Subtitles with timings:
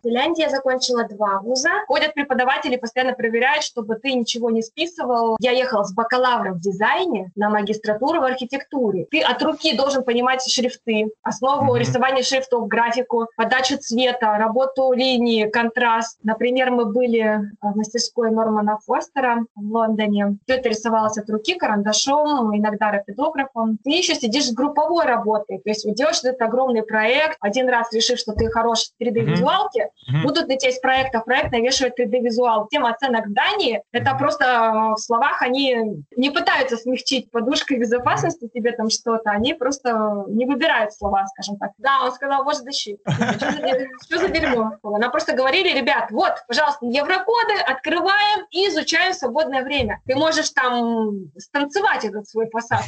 [0.00, 1.68] В Финляндии я закончила два вуза.
[1.86, 5.36] Ходят преподаватели, постоянно проверяют, чтобы ты ничего не списывал.
[5.40, 9.06] Я ехала с бакалавром в дизайне на магистратуру в архитектуре.
[9.10, 11.78] Ты от руки должен понимать шрифты, основу mm-hmm.
[11.80, 16.18] рисования шрифтов, графику, подачу цвета, работу линии, контраст.
[16.22, 20.38] Например, мы были в мастерской Нормана Фостера в Лондоне.
[20.46, 23.78] Все это рисовалось от руки, карандашом, иногда рапидографом.
[23.84, 25.58] Ты еще сидишь с групповой работой.
[25.58, 29.89] То есть делаешь этот огромный проект, один раз решив, что ты хорош в 3D-визуалке, mm-hmm.
[30.22, 32.68] Будут на тебя из проекта в проект навешивать 3D-визуал.
[32.68, 38.48] Тема оценок в Дании, это просто э, в словах они не пытаются смягчить подушкой безопасности
[38.52, 41.70] тебе там что-то, они просто не выбирают слова, скажем так.
[41.78, 43.00] Да, он сказал, вот защит.
[43.06, 44.72] Что за дерьмо?
[44.82, 50.00] Она просто говорили, ребят, вот, пожалуйста, еврокоды открываем и изучаем в свободное время.
[50.06, 52.84] Ты можешь там станцевать этот свой фасад.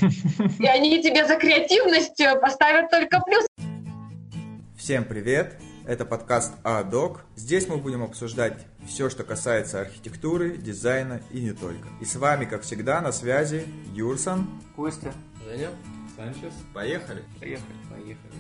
[0.59, 3.47] И они тебе за креативность поставят только плюс.
[4.77, 5.72] Всем привет!
[5.93, 7.21] Это подкаст АДОК.
[7.37, 11.87] Здесь мы будем обсуждать все, что касается архитектуры, дизайна и не только.
[12.01, 15.13] И с вами, как всегда, на связи Юрсон, Костя,
[15.45, 15.69] Женя,
[16.17, 16.55] Санчес.
[16.73, 17.23] Поехали!
[17.39, 18.33] Поехали, поехали.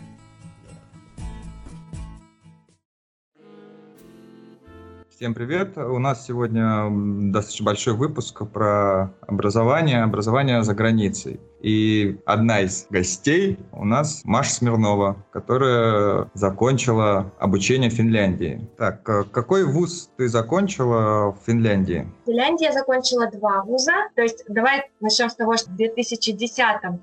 [5.11, 5.77] Всем привет!
[5.77, 6.89] У нас сегодня
[7.33, 11.39] достаточно большой выпуск про образование, образование за границей.
[11.63, 18.69] И одна из гостей у нас Маша Смирнова, которая закончила обучение в Финляндии.
[18.77, 22.09] Так, э, какой вуз ты закончила в Финляндии?
[22.25, 23.93] В Финляндии я закончила два вуза.
[24.17, 26.59] То есть давай начнем с того, что в 2010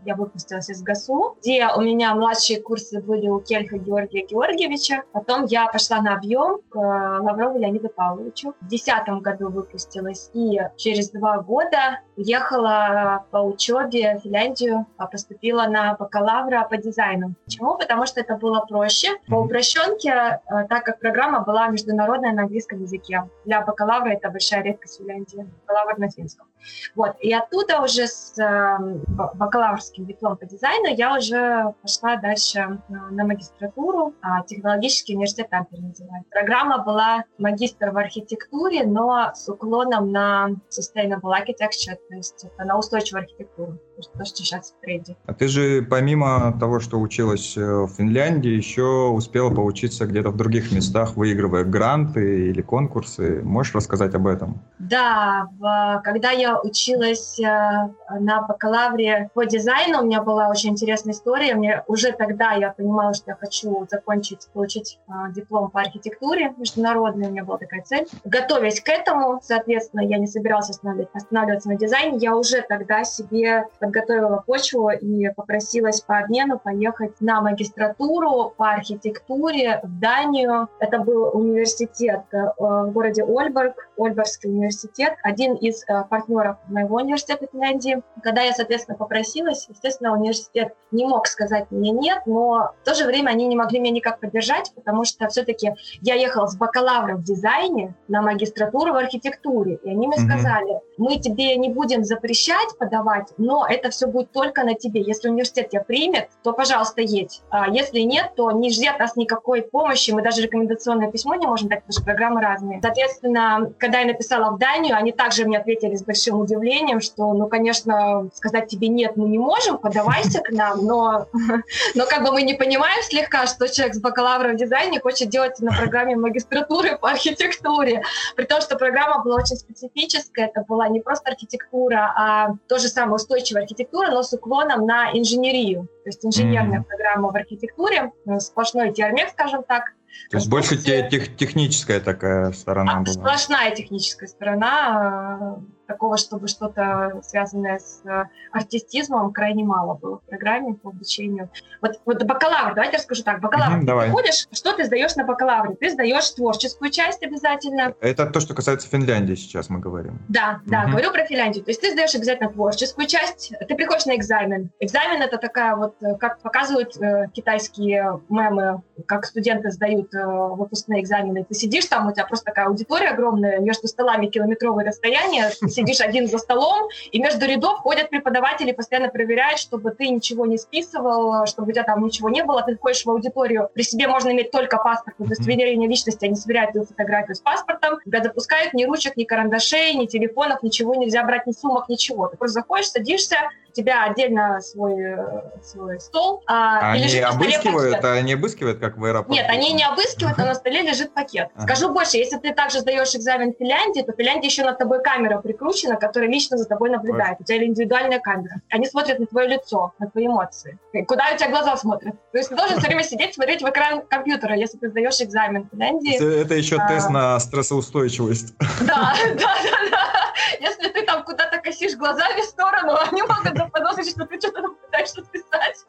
[0.06, 5.04] я выпустилась из ГАСУ, где у меня младшие курсы были у Кельха Георгия Георгиевича.
[5.14, 8.54] Потом я пошла на объем к э, Лаврову Леониду Павловичу.
[8.60, 10.30] В 2010 году выпустилась.
[10.34, 16.78] И через два года уехала по учебе в Финляндию Финляндию, а поступила на бакалавра по
[16.78, 17.34] дизайну.
[17.46, 17.78] Почему?
[17.78, 19.10] Потому что это было проще.
[19.28, 23.24] По упрощенке, э, так как программа была международная на английском языке.
[23.46, 25.48] Для бакалавра это большая редкость в Финляндии.
[25.68, 26.48] Бакалавр на финском.
[26.96, 27.16] Вот.
[27.22, 34.14] И оттуда уже с эм, бакалаврским дипломом по дизайну я уже пошла дальше на магистратуру.
[34.22, 36.30] А технологический университет Тампере называют.
[36.30, 43.24] Программа была магистр в архитектуре, но с уклоном на sustainable architecture, то есть на устойчивую
[43.24, 43.80] архитектуру
[44.18, 45.16] то, что сейчас в тренде.
[45.26, 50.38] А ты же помимо того, что училась э, в Финляндии, еще успела поучиться где-то в
[50.38, 53.42] других местах, выигрывая гранты или конкурсы.
[53.44, 54.62] Можешь рассказать об этом?
[54.80, 61.14] Да, в, когда я училась э, на бакалавре по дизайну, у меня была очень интересная
[61.14, 61.56] история.
[61.56, 67.28] Мне уже тогда я понимала, что я хочу закончить, получить э, диплом по архитектуре международный.
[67.28, 68.08] У меня была такая цель.
[68.24, 72.18] Готовясь к этому, соответственно, я не собиралась останавливаться на дизайне.
[72.18, 79.80] Я уже тогда себе подготовила почву и попросилась по обмену поехать на магистратуру по архитектуре
[79.84, 80.70] в Данию.
[80.80, 86.04] Это был университет э, в городе Ольберг, Ольбергский университет, один из э,
[86.40, 88.02] партнеров моего университета Финляндии.
[88.24, 93.06] Когда я, соответственно, попросилась, естественно, университет не мог сказать мне нет, но в то же
[93.06, 97.24] время они не могли меня никак поддержать, потому что все-таки я ехала с бакалавром в
[97.24, 100.26] дизайне на магистратуру в архитектуре, и они мне mm-hmm.
[100.26, 105.02] сказали, мы тебе не будем запрещать подавать, но это это все будет только на тебе.
[105.02, 107.42] Если университет тебя примет, то, пожалуйста, едь.
[107.50, 110.12] А если нет, то не жди от нас никакой помощи.
[110.12, 112.80] Мы даже рекомендационное письмо не можем дать, потому что программы разные.
[112.82, 117.48] Соответственно, когда я написала в Данию, они также мне ответили с большим удивлением, что, ну,
[117.48, 121.28] конечно, сказать тебе нет мы не можем, подавайся к нам, но,
[121.96, 125.60] но как бы мы не понимаем слегка, что человек с бакалавром в дизайне хочет делать
[125.60, 128.04] на программе магистратуры по архитектуре.
[128.36, 132.88] При том, что программа была очень специфическая, это была не просто архитектура, а то же
[132.88, 135.88] самое устойчивая архитектура, но с уклоном на инженерию.
[136.04, 136.84] То есть инженерная mm.
[136.84, 139.94] программа в архитектуре, э, сплошной термин, скажем так.
[140.32, 143.14] То есть больше тех, техническая такая сторона а, была?
[143.14, 150.22] Сплошная техническая сторона э, такого, чтобы что-то связанное с э, артистизмом, крайне мало было в
[150.22, 151.50] программе по обучению.
[151.82, 153.42] Вот, вот бакалавр, давайте расскажу так.
[153.42, 154.06] Бакалавр, ты давай.
[154.06, 155.76] приходишь, что ты сдаешь на бакалавре?
[155.76, 157.96] Ты сдаешь творческую часть обязательно.
[158.02, 160.20] Это то, что касается Финляндии сейчас мы говорим.
[160.30, 161.66] Да, да, говорю про Финляндию.
[161.66, 164.70] То есть ты сдаешь обязательно творческую часть, ты приходишь на экзамен.
[164.80, 171.02] Экзамен это такая вот, э, как показывают э, китайские мемы, как студенты сдают э, выпускные
[171.02, 171.46] экзамены.
[171.46, 176.28] Ты сидишь там, у тебя просто такая аудитория огромная, между столами километровое расстояние, сидишь один
[176.28, 181.70] за столом, и между рядов ходят преподаватели, постоянно проверяют, чтобы ты ничего не списывал, чтобы
[181.70, 182.64] у тебя там ничего не было.
[182.64, 186.86] Ты ходишь в аудиторию, при себе можно иметь только паспорт, удостоверение личности, они собирают твою
[186.86, 191.52] фотографию с паспортом, тебя запускают ни ручек, ни карандашей, ни телефонов, ничего нельзя брать, ни
[191.52, 192.28] сумок, ничего.
[192.28, 193.38] Ты просто заходишь, садишься,
[193.80, 195.16] тебя отдельно свой,
[195.64, 196.44] свой стол.
[196.48, 199.34] А, они обыскивают, а они обыскивают, как в аэропорту?
[199.34, 201.50] Нет, они не обыскивают, но на столе лежит пакет.
[201.62, 205.02] Скажу больше, если ты также сдаешь экзамен в Финляндии, то в Финляндии еще над тобой
[205.02, 207.38] камера прикручена, которая лично за тобой наблюдает.
[207.40, 208.62] У тебя индивидуальная камера.
[208.70, 210.78] Они смотрят на твое лицо, на твои эмоции.
[211.08, 212.16] Куда у тебя глаза смотрят.
[212.32, 215.64] То есть ты должен все время сидеть, смотреть в экран компьютера, если ты сдаешь экзамен
[215.64, 216.42] в Финляндии.
[216.42, 217.12] Это еще тест а.
[217.12, 218.54] на стрессоустойчивость.
[218.82, 220.29] Да, да, да, да.
[220.60, 225.22] Если ты там куда-то косишь глазами в сторону, они могут заподозрить, что ты что-то пытаешься
[225.24, 225.86] писать.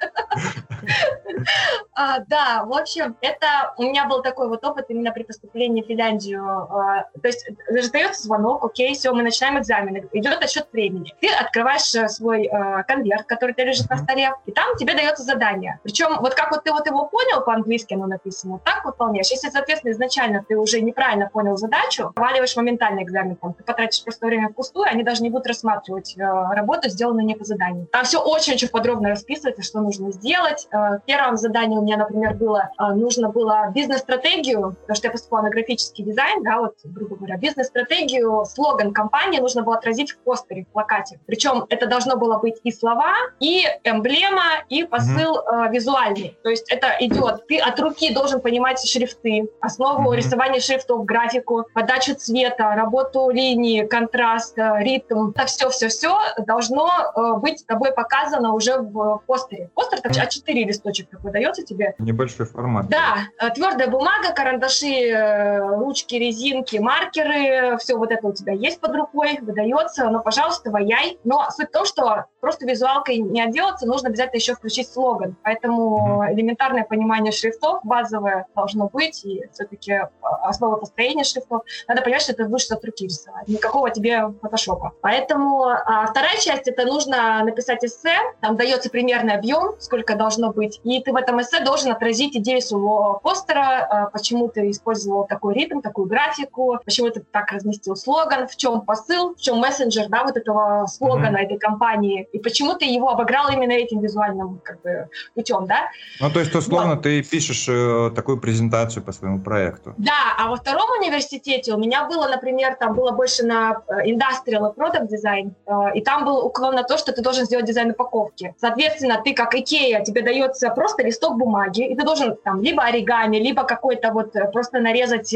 [2.01, 5.87] А, да, в общем, это у меня был такой вот опыт именно при поступлении в
[5.87, 6.43] Финляндию.
[6.43, 11.13] А, то есть раздается звонок, окей, все, мы начинаем экзамены, идет отсчет времени.
[11.21, 15.25] Ты открываешь э, свой а, конверт, который тебя лежит на столе, и там тебе дается
[15.25, 15.79] задание.
[15.83, 19.31] Причем вот как вот ты вот его понял по-английски, оно написано, так выполняешь.
[19.31, 24.27] Если, соответственно, изначально ты уже неправильно понял задачу, проваливаешь моментально экзамен, там, ты потратишь просто
[24.27, 27.89] время впустую, они даже не будут рассматривать э, работу, сделанную не по заданию.
[27.93, 30.67] Там все очень-очень подробно расписывается, что нужно сделать.
[30.73, 35.43] Э, первым заданием у меня, например, было, э, нужно было бизнес-стратегию, потому что я поступала
[35.43, 40.65] на графический дизайн, да, вот, грубо говоря, бизнес-стратегию, слоган компании нужно было отразить в постере,
[40.65, 41.21] в плакате.
[41.27, 45.69] Причем это должно было быть и слова, и эмблема, и посыл mm-hmm.
[45.69, 46.39] э, визуальный.
[46.43, 50.17] То есть это идет, ты от руки должен понимать шрифты, основу mm-hmm.
[50.17, 55.31] рисования шрифтов, графику, подачу цвета, работу линии, контраст, ритм.
[55.31, 59.71] Это все-все-все должно э, быть тобой показано уже в постере.
[59.75, 61.80] Постер там А4 листочек такой дается тебе.
[61.99, 62.89] Небольшой формат.
[62.89, 68.81] Да, э, твердая бумага, карандаши, э, ручки, резинки, маркеры, все вот это у тебя есть
[68.81, 71.19] под рукой, выдается, но, пожалуйста, ваяй.
[71.25, 75.37] Но суть в том, что просто визуалкой не отделаться, нужно обязательно еще включить слоган.
[75.43, 76.35] Поэтому mm-hmm.
[76.35, 81.63] элементарное понимание шрифтов базовое должно быть, и все-таки основа построения шрифтов.
[81.89, 83.49] Надо понимать, что это будешь от руки рисовать.
[83.49, 84.93] Никакого тебе фотошопа.
[85.01, 90.81] Поэтому а, вторая часть это нужно написать эссе, там дается примерный объем, сколько должно быть,
[90.85, 95.55] и ты в этом эссе должен отразить идею своего постера, а, почему ты использовал такой
[95.55, 100.25] ритм, такую графику, почему ты так разместил слоган, в чем посыл, в чем мессенджер, да,
[100.25, 101.45] вот этого слогана mm-hmm.
[101.45, 105.91] этой компании, и почему ты его обыграл именно этим визуальным как бы путем, да.
[106.21, 107.03] Ну, то есть, условно, вот.
[107.03, 109.95] ты пишешь э, такую презентацию по своему проекту.
[109.97, 114.73] Да, а во втором университете у меня было, например, там было больше на э, industrial
[114.73, 117.91] и product design, э, и там был уклон на то, что ты должен сделать дизайн
[117.91, 118.55] упаковки.
[118.61, 123.37] Соответственно, ты как Икея, тебе дается просто листок бумаги, и ты должен там либо оригами,
[123.37, 125.35] либо какой-то вот э, просто нарезать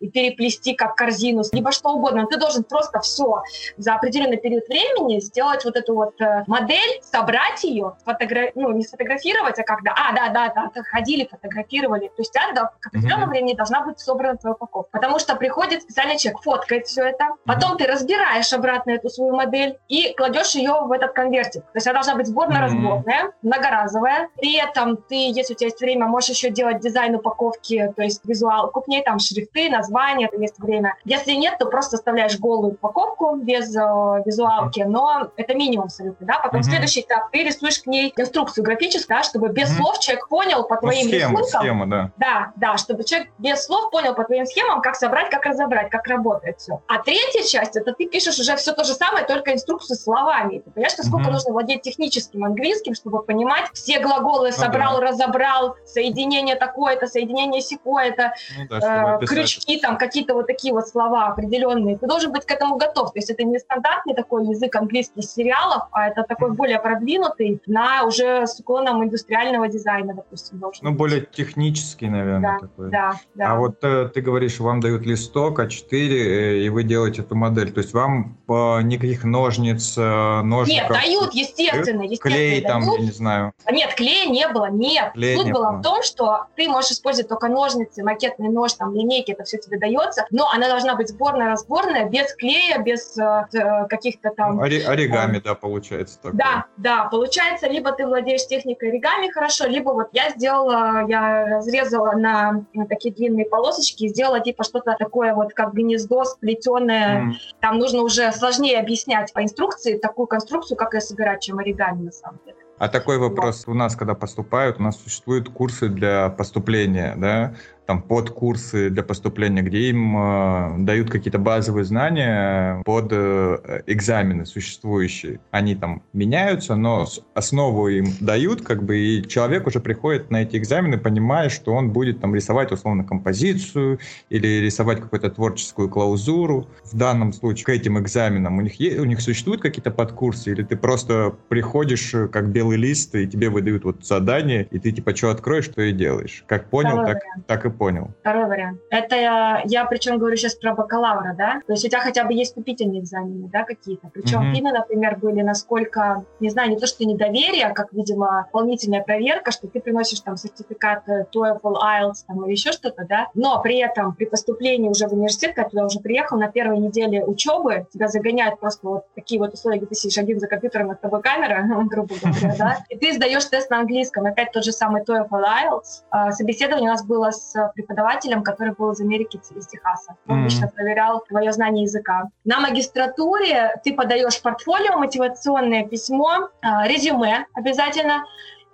[0.00, 2.26] и переплести как корзину, либо что угодно.
[2.26, 3.42] Ты должен просто все
[3.76, 6.14] за определенный период времени сделать вот эту вот
[6.46, 8.50] модель, собрать ее, фотогра...
[8.54, 12.08] ну, не сфотографировать, а когда, а, да, да, да, ходили, фотографировали.
[12.08, 13.30] То есть у тебя к определенному mm-hmm.
[13.30, 14.90] времени должна быть собрана твоя упаковка.
[14.92, 17.78] Потому что приходит специальный человек, фоткает все это, потом mm-hmm.
[17.78, 21.62] ты разбираешь обратно эту свою модель и кладешь ее в этот конвертик.
[21.62, 23.32] То есть она должна быть сборно-разборная, mm-hmm.
[23.42, 24.28] многоразовая.
[24.36, 28.20] При этом ты, если у тебя есть время, можешь еще делать дизайн упаковки, то есть
[28.24, 30.96] визуалку к ней, там шрифты, названия, есть время.
[31.04, 36.38] Если нет, то просто оставляешь голую упаковку без э, визуалки, но это минимум абсолютно, да.
[36.40, 36.64] Потом mm-hmm.
[36.64, 39.76] следующий этап, ты рисуешь к ней инструкцию графическую, да, чтобы без mm-hmm.
[39.76, 41.60] слов человек понял по ну, твоим ну, схема, рисункам.
[41.62, 42.10] Схема, да.
[42.18, 46.06] Да, да, чтобы человек без слов понял по твоим схемам, как собрать, как разобрать, как
[46.06, 46.82] работает все.
[46.86, 50.58] А третья часть, это ты пишешь уже все то же самое, только инструкцию словами.
[50.58, 51.32] Ты понимаешь, насколько mm-hmm.
[51.32, 55.08] нужно владеть техническим английским, чтобы понимать все глаголы собрал, okay.
[55.08, 55.45] разобрал,
[55.84, 61.98] соединение такое-то, соединение секое-то, ну, да, э, крючки там, какие-то вот такие вот слова определенные.
[61.98, 63.12] Ты должен быть к этому готов.
[63.12, 68.04] То есть это не стандартный такой язык английских сериалов, а это такой более продвинутый на
[68.04, 70.98] уже с уклоном индустриального дизайна, допустим, Ну, быть.
[70.98, 72.90] более технический, наверное, да, такой.
[72.90, 73.52] Да, да.
[73.52, 77.72] А вот э, ты говоришь, вам дают листок А4, э, и вы делаете эту модель.
[77.72, 80.90] То есть вам э, никаких ножниц, э, ножников...
[80.90, 82.02] Нет, дают, естественно.
[82.02, 82.66] естественно клей дают.
[82.66, 83.52] там, я не знаю.
[83.70, 85.12] Нет, клея не было, нет.
[85.14, 85.78] Клея Суть была было.
[85.78, 89.78] в том, что ты можешь использовать только ножницы, макетный нож, там, линейки, это все тебе
[89.78, 94.60] дается, но она должна быть сборная-разборная, без клея, без э, э каких-то там...
[94.60, 96.18] Ори оригами, э, да, получается.
[96.18, 96.32] Такое.
[96.32, 102.12] Да, да, получается, либо ты владеешь техникой оригами хорошо, либо вот я сделала, я разрезала
[102.12, 107.26] на, на такие длинные полосочки, сделала типа что-то такое вот, как гнездо сплетенное.
[107.26, 107.32] Mm.
[107.60, 112.12] Там нужно уже сложнее объяснять по инструкции такую конструкцию, как ее собирать, чем оригами на
[112.12, 112.65] самом деле.
[112.78, 117.54] А такой вопрос у нас, когда поступают, у нас существуют курсы для поступления, да?
[117.86, 125.40] Там подкурсы для поступления, где им э, дают какие-то базовые знания под э, экзамены существующие.
[125.52, 130.56] Они там меняются, но основу им дают, как бы, и человек уже приходит на эти
[130.56, 134.00] экзамены, понимая, что он будет там рисовать условно композицию
[134.30, 136.68] или рисовать какую-то творческую клаузуру.
[136.84, 140.64] В данном случае к этим экзаменам у них, есть, у них существуют какие-то подкурсы, или
[140.64, 145.14] ты просто приходишь э, как белый лист, и тебе выдают вот задание, и ты типа
[145.14, 146.42] что откроешь, что и делаешь.
[146.48, 148.10] Как понял, так, так и понял.
[148.20, 148.80] Второй вариант.
[148.90, 151.60] Это я, я причем говорю сейчас про бакалавра, да?
[151.66, 154.08] То есть у тебя хотя бы есть вступительные экзамены, да, какие-то.
[154.08, 154.54] Причем mm-hmm.
[154.54, 159.50] финны, например, были насколько, не знаю, не то, что недоверие, а как, видимо, дополнительная проверка,
[159.50, 164.14] что ты приносишь там сертификат TOEFL, IELTS там, или еще что-то, да, но при этом
[164.14, 168.60] при поступлении уже в университет, когда ты уже приехал на первой неделе учебы, тебя загоняют
[168.60, 172.14] просто вот такие вот условия, где ты сидишь один за компьютером, от тобой камера, грубо
[172.20, 176.02] говоря, да, и ты сдаешь тест на английском, опять тот же самый TOEFL, IELTS.
[176.10, 180.16] А, собеседование у нас было с преподавателем, который был из Америки, из Техаса.
[180.28, 182.28] Он лично проверял твое знание языка.
[182.44, 188.24] На магистратуре ты подаешь портфолио, мотивационное письмо, а, резюме обязательно,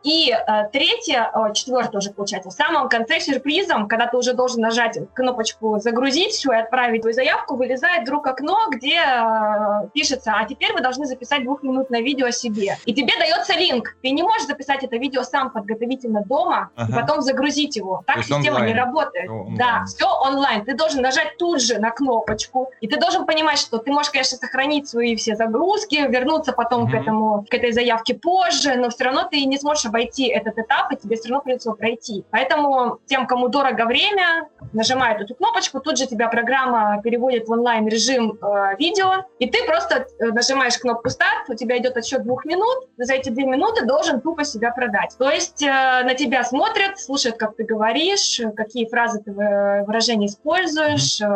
[0.02, 4.60] и э, третье, о, четвертое уже получается, в самом конце сюрпризом, когда ты уже должен
[4.60, 10.44] нажать кнопочку «Загрузить все» и отправить твою заявку, вылезает вдруг окно, где э, пишется «А
[10.44, 12.78] теперь вы должны записать двухминутное видео о себе».
[12.84, 13.96] И тебе дается линк.
[14.02, 16.90] Ты не можешь записать это видео сам подготовительно дома ага.
[16.90, 18.02] и потом загрузить его.
[18.06, 18.66] Так система онлайн.
[18.66, 19.30] не работает.
[19.30, 20.64] О, да, все онлайн.
[20.64, 22.70] Ты должен нажать тут же на кнопочку.
[22.80, 26.90] И ты должен понимать, что ты можешь, конечно, сохранить свои все загрузки, вернуться потом угу.
[26.90, 30.90] к, этому, к этой заявке позже, но все равно ты не сможешь обойти этот этап,
[30.92, 32.24] и тебе все равно придется его пройти.
[32.30, 38.38] Поэтому тем, кому дорого время, нажимают эту кнопочку, тут же тебя программа переводит в онлайн-режим
[38.40, 42.88] э, видео, и ты просто э, нажимаешь кнопку «Старт», у тебя идет отсчет двух минут,
[42.96, 45.14] за эти две минуты должен тупо себя продать.
[45.18, 51.20] То есть э, на тебя смотрят, слушают, как ты говоришь, какие фразы ты выражения используешь,
[51.20, 51.26] э,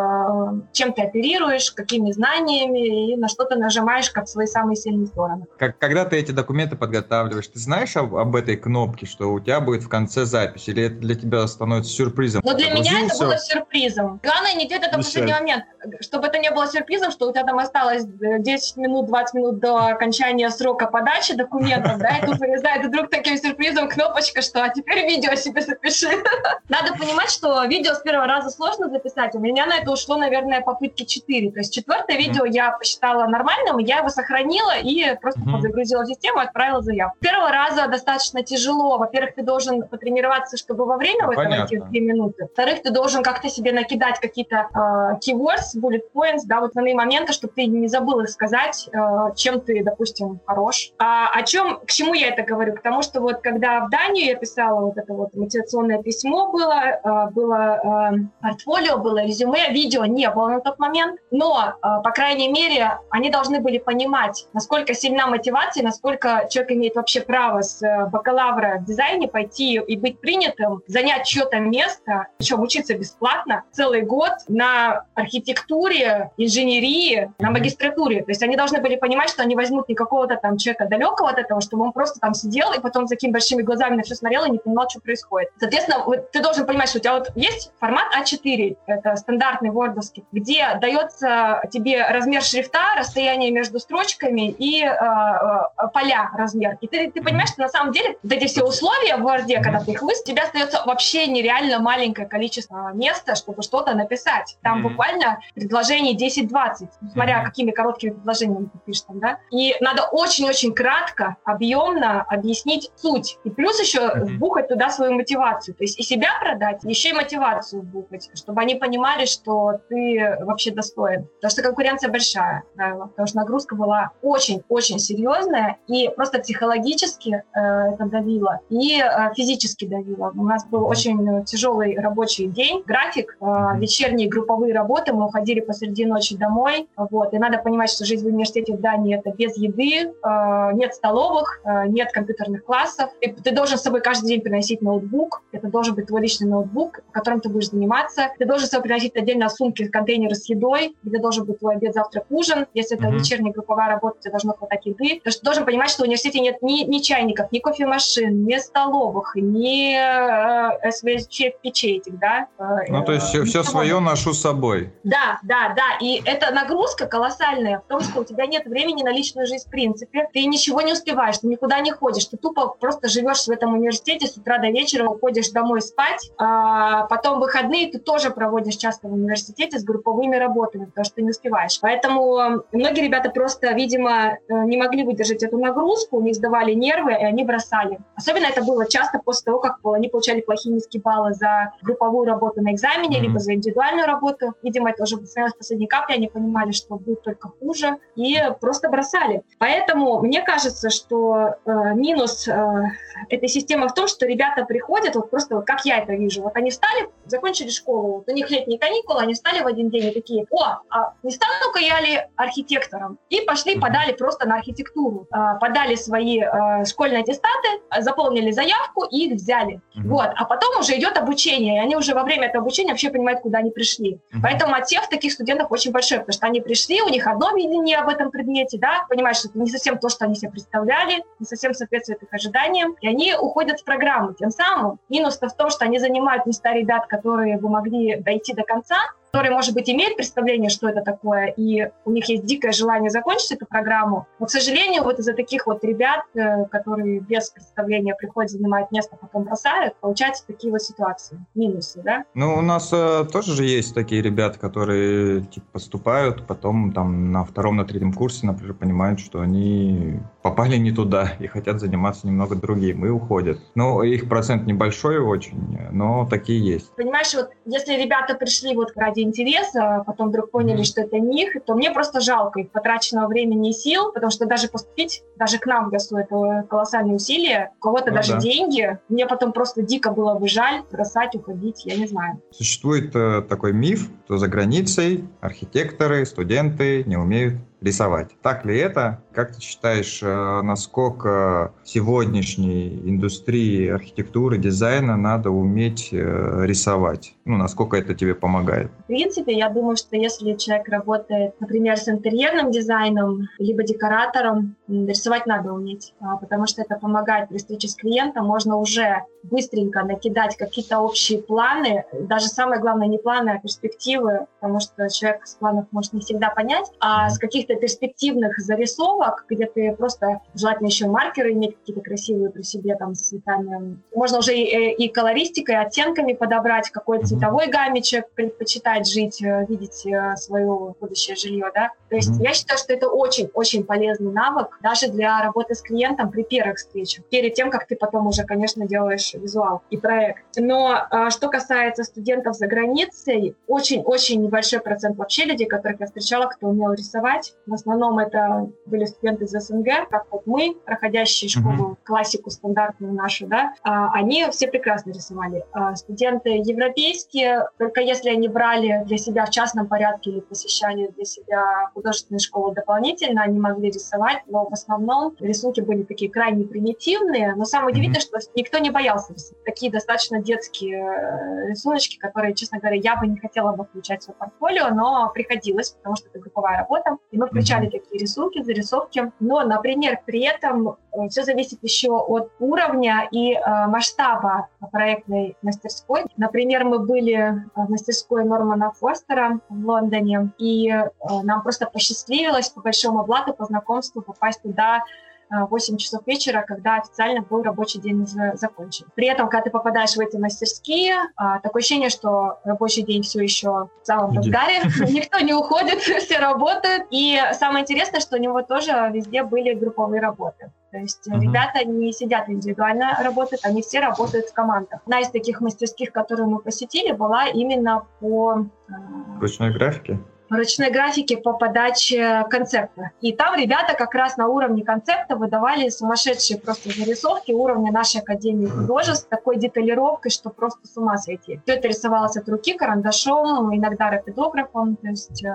[0.72, 5.44] чем ты оперируешь, какими знаниями, и на что ты нажимаешь как свои самые сильные стороны.
[5.58, 9.60] Как, когда ты эти документы подготавливаешь, ты знаешь об, об этой кнопке, что у тебя
[9.60, 12.42] будет в конце запись, или это для тебя становится сюрпризом?
[12.44, 14.20] Ну, для меня это было сюрпризом.
[14.22, 15.64] Главное не делать это в последний момент,
[16.00, 19.88] чтобы это не было сюрпризом, что у тебя там осталось 10 минут, 20 минут до
[19.88, 25.06] окончания срока подачи документов, да, и тут вылезает вдруг таким сюрпризом кнопочка, что а теперь
[25.06, 26.08] видео себе запиши.
[26.68, 29.34] Надо понимать, что видео с первого раза сложно записать.
[29.34, 31.50] У меня на это ушло, наверное, попытки 4.
[31.50, 36.38] То есть четвертое видео я посчитала нормальным, я его сохранила и просто загрузила в систему,
[36.38, 37.16] отправила заявку.
[37.20, 38.98] Первого раза достаточно тяжело.
[38.98, 42.42] Во-первых, ты должен потренироваться, чтобы во время в это войти в 2 минуты.
[42.44, 44.78] Во-вторых, ты должен как-то себе накидать какие-то э,
[45.20, 48.98] keywords, bullet points, да, вот основные моменты, чтобы ты не забыл их сказать, э,
[49.34, 50.92] чем ты, допустим, хорош.
[50.98, 52.74] А о чем, к чему я это говорю?
[52.74, 57.30] Потому что вот когда в Данию я писала вот это вот мотивационное письмо было, э,
[57.30, 62.48] было э, портфолио, было резюме, видео не было на тот момент, но, э, по крайней
[62.48, 68.06] мере, они должны были понимать, насколько сильна мотивация, насколько человек имеет вообще право с э,
[68.26, 74.32] бакалавра в дизайне пойти и быть принятым, занять чье-то место, причем учиться бесплатно целый год
[74.48, 78.22] на архитектуре, инженерии, на магистратуре.
[78.22, 81.38] То есть они должны были понимать, что они возьмут не какого-то там человека далекого от
[81.38, 84.50] этого, чтобы он просто там сидел и потом такими большими глазами на все смотрел и
[84.50, 85.50] не понимал, что происходит.
[85.58, 90.24] Соответственно, вот ты должен понимать, что у тебя вот есть формат А4, это стандартный вордовский,
[90.32, 96.78] где дается тебе размер шрифта, расстояние между строчками и э, э, поля размер.
[96.80, 99.80] И ты, ты понимаешь, что на самом деле вот эти все условия в Word, когда
[99.80, 104.56] ты их у тебя остается вообще нереально маленькое количество места, чтобы что-то написать.
[104.62, 104.90] Там mm-hmm.
[104.90, 107.44] буквально предложений 10-20, смотря mm-hmm.
[107.44, 109.38] какими короткими предложениями ты пишешь там, да.
[109.50, 113.38] И надо очень-очень кратко, объемно объяснить суть.
[113.44, 114.24] И плюс еще mm-hmm.
[114.24, 115.74] вбухать туда свою мотивацию.
[115.74, 120.72] То есть и себя продать, еще и мотивацию вбухать, чтобы они понимали, что ты вообще
[120.72, 121.28] достоин.
[121.36, 123.06] Потому что конкуренция большая, правило.
[123.06, 127.60] Потому что нагрузка была очень-очень серьезная, и просто психологически э,
[127.94, 130.32] это давило, и э, физически давило.
[130.34, 133.44] У нас был очень тяжелый рабочий день, график, э,
[133.78, 138.28] вечерние групповые работы, мы уходили посреди ночи домой, вот, и надо понимать, что жизнь в
[138.28, 143.78] университете в Дании это без еды, э, нет столовых, нет компьютерных классов, и ты должен
[143.78, 147.70] с собой каждый день приносить ноутбук, это должен быть твой личный ноутбук, которым ты будешь
[147.70, 151.76] заниматься, ты должен с собой приносить отдельно сумки, контейнеры с едой, где должен быть твой
[151.76, 153.18] обед, завтрак, ужин, если это mm-hmm.
[153.18, 156.84] вечерняя групповая работа, тебе должно хватать еды, ты должен понимать, что в университете нет ни,
[156.84, 162.48] ни чайников, ни кофемашин, ни столовых, ни э, СВЧ печей этих, да.
[162.58, 164.92] Э, ну, то есть все, все свое ношу с собой.
[165.04, 165.98] Да, Да, да.
[166.00, 169.70] И это нагрузка колоссальная в том, что у тебя нет времени на личную жизнь в
[169.70, 170.28] принципе.
[170.32, 172.26] Ты ничего не успеваешь, ты никуда не ходишь.
[172.26, 176.30] Ты тупо просто живешь в этом университете с утра до вечера, уходишь домой спать.
[176.38, 181.22] А потом выходные ты тоже проводишь часто в университете с групповыми работами, потому что ты
[181.22, 181.78] не успеваешь.
[181.80, 187.12] Поэтому многие ребята просто, видимо, э, не могли выдержать эту нагрузку, у них сдавали нервы,
[187.12, 187.75] и они бросали.
[188.14, 192.62] Особенно это было часто после того, как они получали плохие низкие баллы за групповую работу
[192.62, 193.22] на экзамене, mm-hmm.
[193.22, 194.54] либо за индивидуальную работу.
[194.62, 199.42] Видимо, это уже становилось последней каплей, они понимали, что будет только хуже, и просто бросали.
[199.58, 202.82] Поэтому мне кажется, что э, минус э,
[203.28, 206.56] этой системы в том, что ребята приходят, вот просто вот как я это вижу, вот
[206.56, 210.14] они встали, закончили школу, вот у них летние каникулы, они встали в один день и
[210.14, 213.18] такие, о, а не стану-ка я ли архитектором?
[213.28, 217.65] И пошли, подали просто на архитектуру, э, подали свои э, школьные аттестаты,
[218.00, 219.74] заполнили заявку и их взяли.
[219.74, 220.08] Mm-hmm.
[220.08, 223.40] Вот, а потом уже идет обучение, и они уже во время этого обучения вообще понимают,
[223.40, 224.14] куда они пришли.
[224.14, 224.38] Mm-hmm.
[224.42, 228.08] Поэтому отсев таких студентов очень большой, потому что они пришли, у них одно видение об
[228.08, 231.74] этом предмете, да, понимаешь, что это не совсем то, что они себе представляли, не совсем
[231.74, 234.34] соответствует их ожиданиям, и они уходят в программу.
[234.34, 238.62] Тем самым минус-то в том, что они занимают места ребят, которые бы могли дойти до
[238.62, 238.96] конца,
[239.36, 243.52] которые, может быть, имеют представление, что это такое, и у них есть дикое желание закончить
[243.52, 244.26] эту программу.
[244.38, 249.14] Но, к сожалению, вот из-за таких вот ребят, э, которые без представления приходят, занимают место,
[249.20, 252.24] потом бросают, получаются такие вот ситуации, минусы, да?
[252.32, 257.44] Ну, у нас э, тоже же есть такие ребята, которые типа, поступают, потом там на
[257.44, 262.54] втором, на третьем курсе, например, понимают, что они попали не туда и хотят заниматься немного
[262.54, 263.60] другим, и уходят.
[263.74, 266.90] Ну, их процент небольшой очень, но такие есть.
[266.96, 270.84] Понимаешь, вот если ребята пришли вот ради интереса, потом вдруг поняли, mm-hmm.
[270.84, 274.46] что это не их, то мне просто жалко их потраченного времени и сил, потому что
[274.46, 278.40] даже поступить, даже к нам в ГАСУ, это колоссальные усилия, у кого-то ну, даже да.
[278.40, 278.98] деньги.
[279.08, 282.40] Мне потом просто дико было бы жаль бросать, уходить, я не знаю.
[282.50, 288.30] Существует э, такой миф, что за границей архитекторы, студенты не умеют рисовать.
[288.42, 289.22] Так ли это?
[289.32, 297.34] Как ты считаешь, э, насколько сегодняшней индустрии архитектуры, дизайна надо уметь э, рисовать?
[297.44, 298.90] Ну, насколько это тебе помогает?
[299.04, 305.46] В принципе, я думаю, что если человек работает, например, с интерьерным дизайном, либо декоратором, рисовать
[305.46, 308.46] надо уметь, а, потому что это помогает при встрече с клиентом.
[308.46, 314.80] Можно уже быстренько накидать какие-то общие планы, даже самое главное не планы, а перспективы, потому
[314.80, 319.94] что человек с планов может не всегда понять, а с каких-то перспективных зарисовок, где ты
[319.96, 323.98] просто желательно еще маркеры иметь какие-то красивые при себе там с цветами.
[324.14, 330.06] Можно уже и, э, и колористикой, оттенками подобрать, какой цветовой гаммичек предпочитать жить, э, видеть
[330.06, 331.90] э, свое будущее жилье, да.
[332.08, 336.42] То есть я считаю, что это очень-очень полезный навык даже для работы с клиентом при
[336.42, 340.44] первых встречах, перед тем, как ты потом уже, конечно, делаешь визуал и проект.
[340.56, 346.68] Но что касается студентов за границей, очень-очень небольшой процент вообще людей, которых я встречала, кто
[346.68, 347.54] умел рисовать.
[347.66, 351.96] В основном это были студенты из СНГ, как вот мы, проходящие школу, mm-hmm.
[352.04, 355.64] классику стандартную нашу, да, а, они все прекрасно рисовали.
[355.72, 361.24] А студенты европейские, только если они брали для себя в частном порядке или посещали для
[361.24, 367.54] себя художественную школу дополнительно, они могли рисовать, но в основном рисунки были такие крайне примитивные,
[367.56, 368.40] но самое удивительное, mm-hmm.
[368.40, 369.64] что никто не боялся рисовать.
[369.64, 374.24] Такие достаточно детские э, рисуночки, которые, честно говоря, я бы не хотела бы включать в
[374.26, 379.32] свое портфолио, но приходилось, потому что это групповая работа, и мы включали такие рисунки, зарисовки.
[379.40, 386.24] Но, например, при этом э, все зависит еще от уровня и э, масштаба проектной мастерской.
[386.36, 391.08] Например, мы были в мастерской Нормана Фостера в Лондоне, и э,
[391.42, 395.02] нам просто посчастливилось по большому блату, по знакомству попасть туда
[395.50, 399.06] 8 э, часов вечера, когда официально был рабочий день уже закончен.
[399.14, 403.42] При этом, когда ты попадаешь в эти мастерские, а, такое ощущение, что рабочий день все
[403.42, 404.82] еще в самом разгаре,
[405.12, 407.04] никто не уходит, все работают.
[407.10, 410.72] И самое интересное, что у него тоже везде были групповые работы.
[410.92, 411.40] То есть uh-huh.
[411.40, 415.00] ребята не сидят индивидуально работают, они все работают в командах.
[415.04, 418.66] Одна из таких мастерских, которые мы посетили, была именно по...
[418.88, 418.92] Э,
[419.40, 420.18] Ручной графике?
[420.50, 423.10] Ручной графики по подаче концепта.
[423.20, 428.66] И там ребята как раз на уровне концепта выдавали сумасшедшие просто зарисовки уровня нашей Академии
[428.66, 431.60] художеств, такой деталировкой, что просто с ума сойти.
[431.64, 434.96] Все это рисовалось от руки, карандашом, иногда рапидографом.
[434.96, 435.48] То есть, э,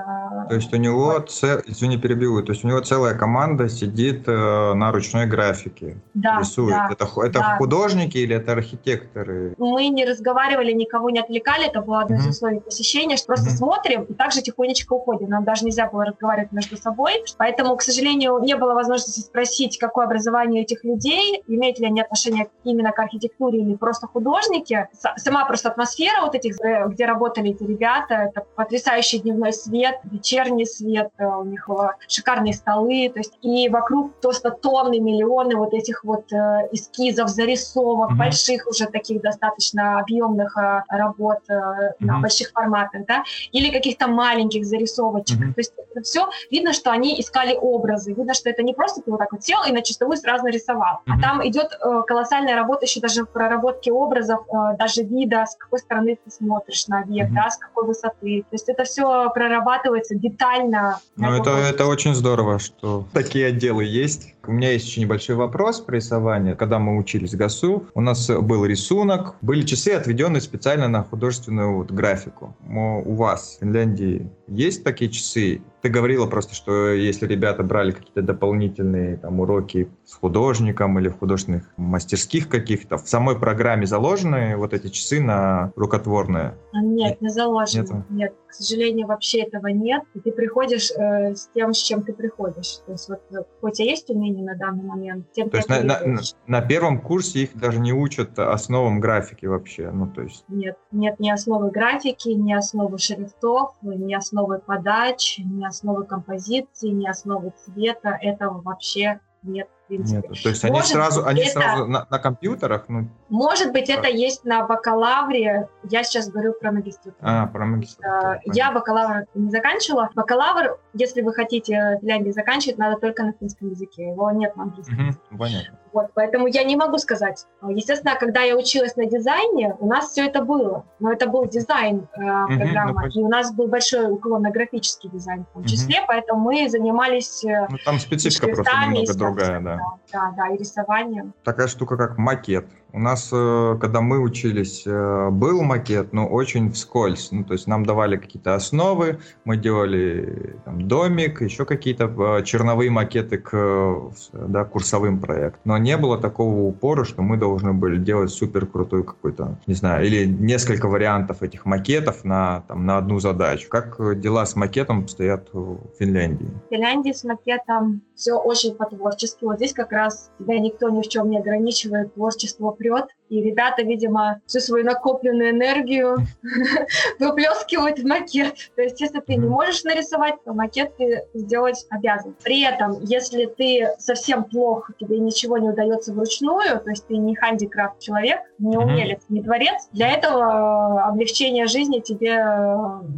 [0.49, 1.29] то есть у него, вот.
[1.29, 1.59] цел...
[1.65, 6.75] извини, перебью, то есть у него целая команда сидит э, на ручной графике, да, рисует.
[6.75, 7.57] Да, это это да.
[7.57, 9.53] художники или это архитекторы?
[9.57, 14.03] Мы не разговаривали, никого не отвлекали, это было одно из условий посещения, что просто смотрим
[14.03, 15.29] и также тихонечко потихонечку уходим.
[15.29, 17.23] Нам даже нельзя было разговаривать между собой.
[17.37, 22.47] Поэтому, к сожалению, не было возможности спросить, какое образование этих людей, имеют ли они отношение
[22.63, 24.87] именно к архитектуре или просто художники.
[25.17, 30.65] Сама просто атмосфера вот этих, э, где работали эти ребята, это потрясающий дневной свет, вечерний
[30.65, 35.73] свет, э, у них э, шикарные столы, то есть и вокруг просто тонны, миллионы вот
[35.73, 36.31] этих вот
[36.71, 38.17] эскизов, зарисовок, mm-hmm.
[38.17, 40.55] больших уже таких достаточно объемных
[40.87, 41.93] работ mm-hmm.
[41.99, 45.39] на больших форматах, да, или каких-то маленьких зарисовочек.
[45.39, 45.53] Mm-hmm.
[45.53, 49.11] То есть это все видно, что они искали образы, видно, что это не просто ты
[49.11, 51.13] вот так вот сел и на чистовую сразу нарисовал, mm-hmm.
[51.17, 54.45] а там идет колоссальная работа еще даже в проработке образов,
[54.79, 57.35] даже вида, с какой стороны ты смотришь на объект, mm-hmm.
[57.35, 58.41] да, с какой высоты.
[58.49, 60.99] То есть это все прорабатывается детально.
[61.17, 64.33] Ну, это, это очень здорово, что такие отделы есть.
[64.47, 66.55] У меня есть еще небольшой вопрос про рисование.
[66.55, 71.75] Когда мы учились в ГАСУ, у нас был рисунок, были часы, отведенные специально на художественную
[71.75, 72.55] вот графику.
[72.67, 75.61] У вас в Финляндии есть такие часы?
[75.81, 81.17] Ты говорила просто, что если ребята брали какие-то дополнительные там, уроки с художником или в
[81.17, 86.55] художественных мастерских каких-то, в самой программе заложены вот эти часы на рукотворное?
[86.73, 87.81] Нет, не заложено.
[87.81, 90.03] Нет, нет к сожалению, вообще этого нет.
[90.13, 92.79] И ты приходишь э, с тем, с чем ты приходишь.
[92.85, 93.21] То есть вот
[93.61, 96.99] хоть у тебя есть умение на данный момент, тем То есть на, на, на первом
[96.99, 99.89] курсе их даже не учат основам графики вообще?
[99.91, 100.43] Ну, то есть...
[100.49, 107.07] Нет, нет ни основы графики, ни основы шрифтов, ни основы подач, ни основы композиции, ни
[107.07, 108.17] основы цвета.
[108.21, 110.27] Этого вообще нет принципе.
[110.29, 112.85] Нет, то есть они сразу, они это, сразу на, на компьютерах?
[112.87, 115.67] Ну, может быть, это есть на бакалавре.
[115.89, 117.17] Я сейчас говорю про магистратуру.
[117.21, 118.39] А, про магистратуру.
[118.45, 120.09] Я бакалавр не заканчивала.
[120.15, 124.09] Бакалавр, если вы хотите в Финляндии заканчивать, надо только на финском языке.
[124.09, 125.37] Его нет на английском угу.
[125.37, 125.77] Понятно.
[125.93, 127.45] Вот, поэтому я не могу сказать.
[127.67, 130.85] Естественно, когда я училась на дизайне, у нас все это было.
[130.99, 133.01] Но это был дизайн э, угу, программа.
[133.03, 136.05] Ну, и у нас был большой уклон на графический дизайн в том числе, угу.
[136.07, 137.43] поэтому мы занимались...
[137.43, 139.79] Э, ну, там специфика просто немного другая, да.
[140.11, 141.33] Да, да, и рисованием.
[141.43, 142.67] Такая штука, как макет.
[142.93, 147.31] У нас, э, когда мы учились, э, был макет, но очень вскользь.
[147.31, 152.91] Ну, то есть нам давали какие-то основы, мы делали там, домик, еще какие-то э, черновые
[152.91, 155.61] макеты к да, курсовым проектам.
[155.63, 160.05] Но не было такого упора, что мы должны были делать супер крутой какой-то, не знаю,
[160.05, 163.69] или несколько вариантов этих макетов на, там, на одну задачу.
[163.69, 166.49] Как дела с макетом стоят в Финляндии?
[166.67, 169.45] В Финляндии с макетом все очень по-творчески.
[169.45, 173.05] Вот здесь как раз тебя никто ни в чем не ограничивает, творчество прет.
[173.29, 176.17] И ребята, видимо, всю свою накопленную энергию
[177.19, 178.55] выплескивают в макет.
[178.75, 182.35] То есть, если ты не можешь нарисовать, то макет ты сделать обязан.
[182.43, 187.35] При этом, если ты совсем плохо, тебе ничего не удается вручную, то есть ты не
[187.35, 192.75] хандикрафт человек, не умелец, не творец, для этого э, облегчения жизни тебе э,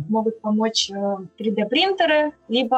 [0.09, 2.75] могут помочь 3D-принтеры, э, либо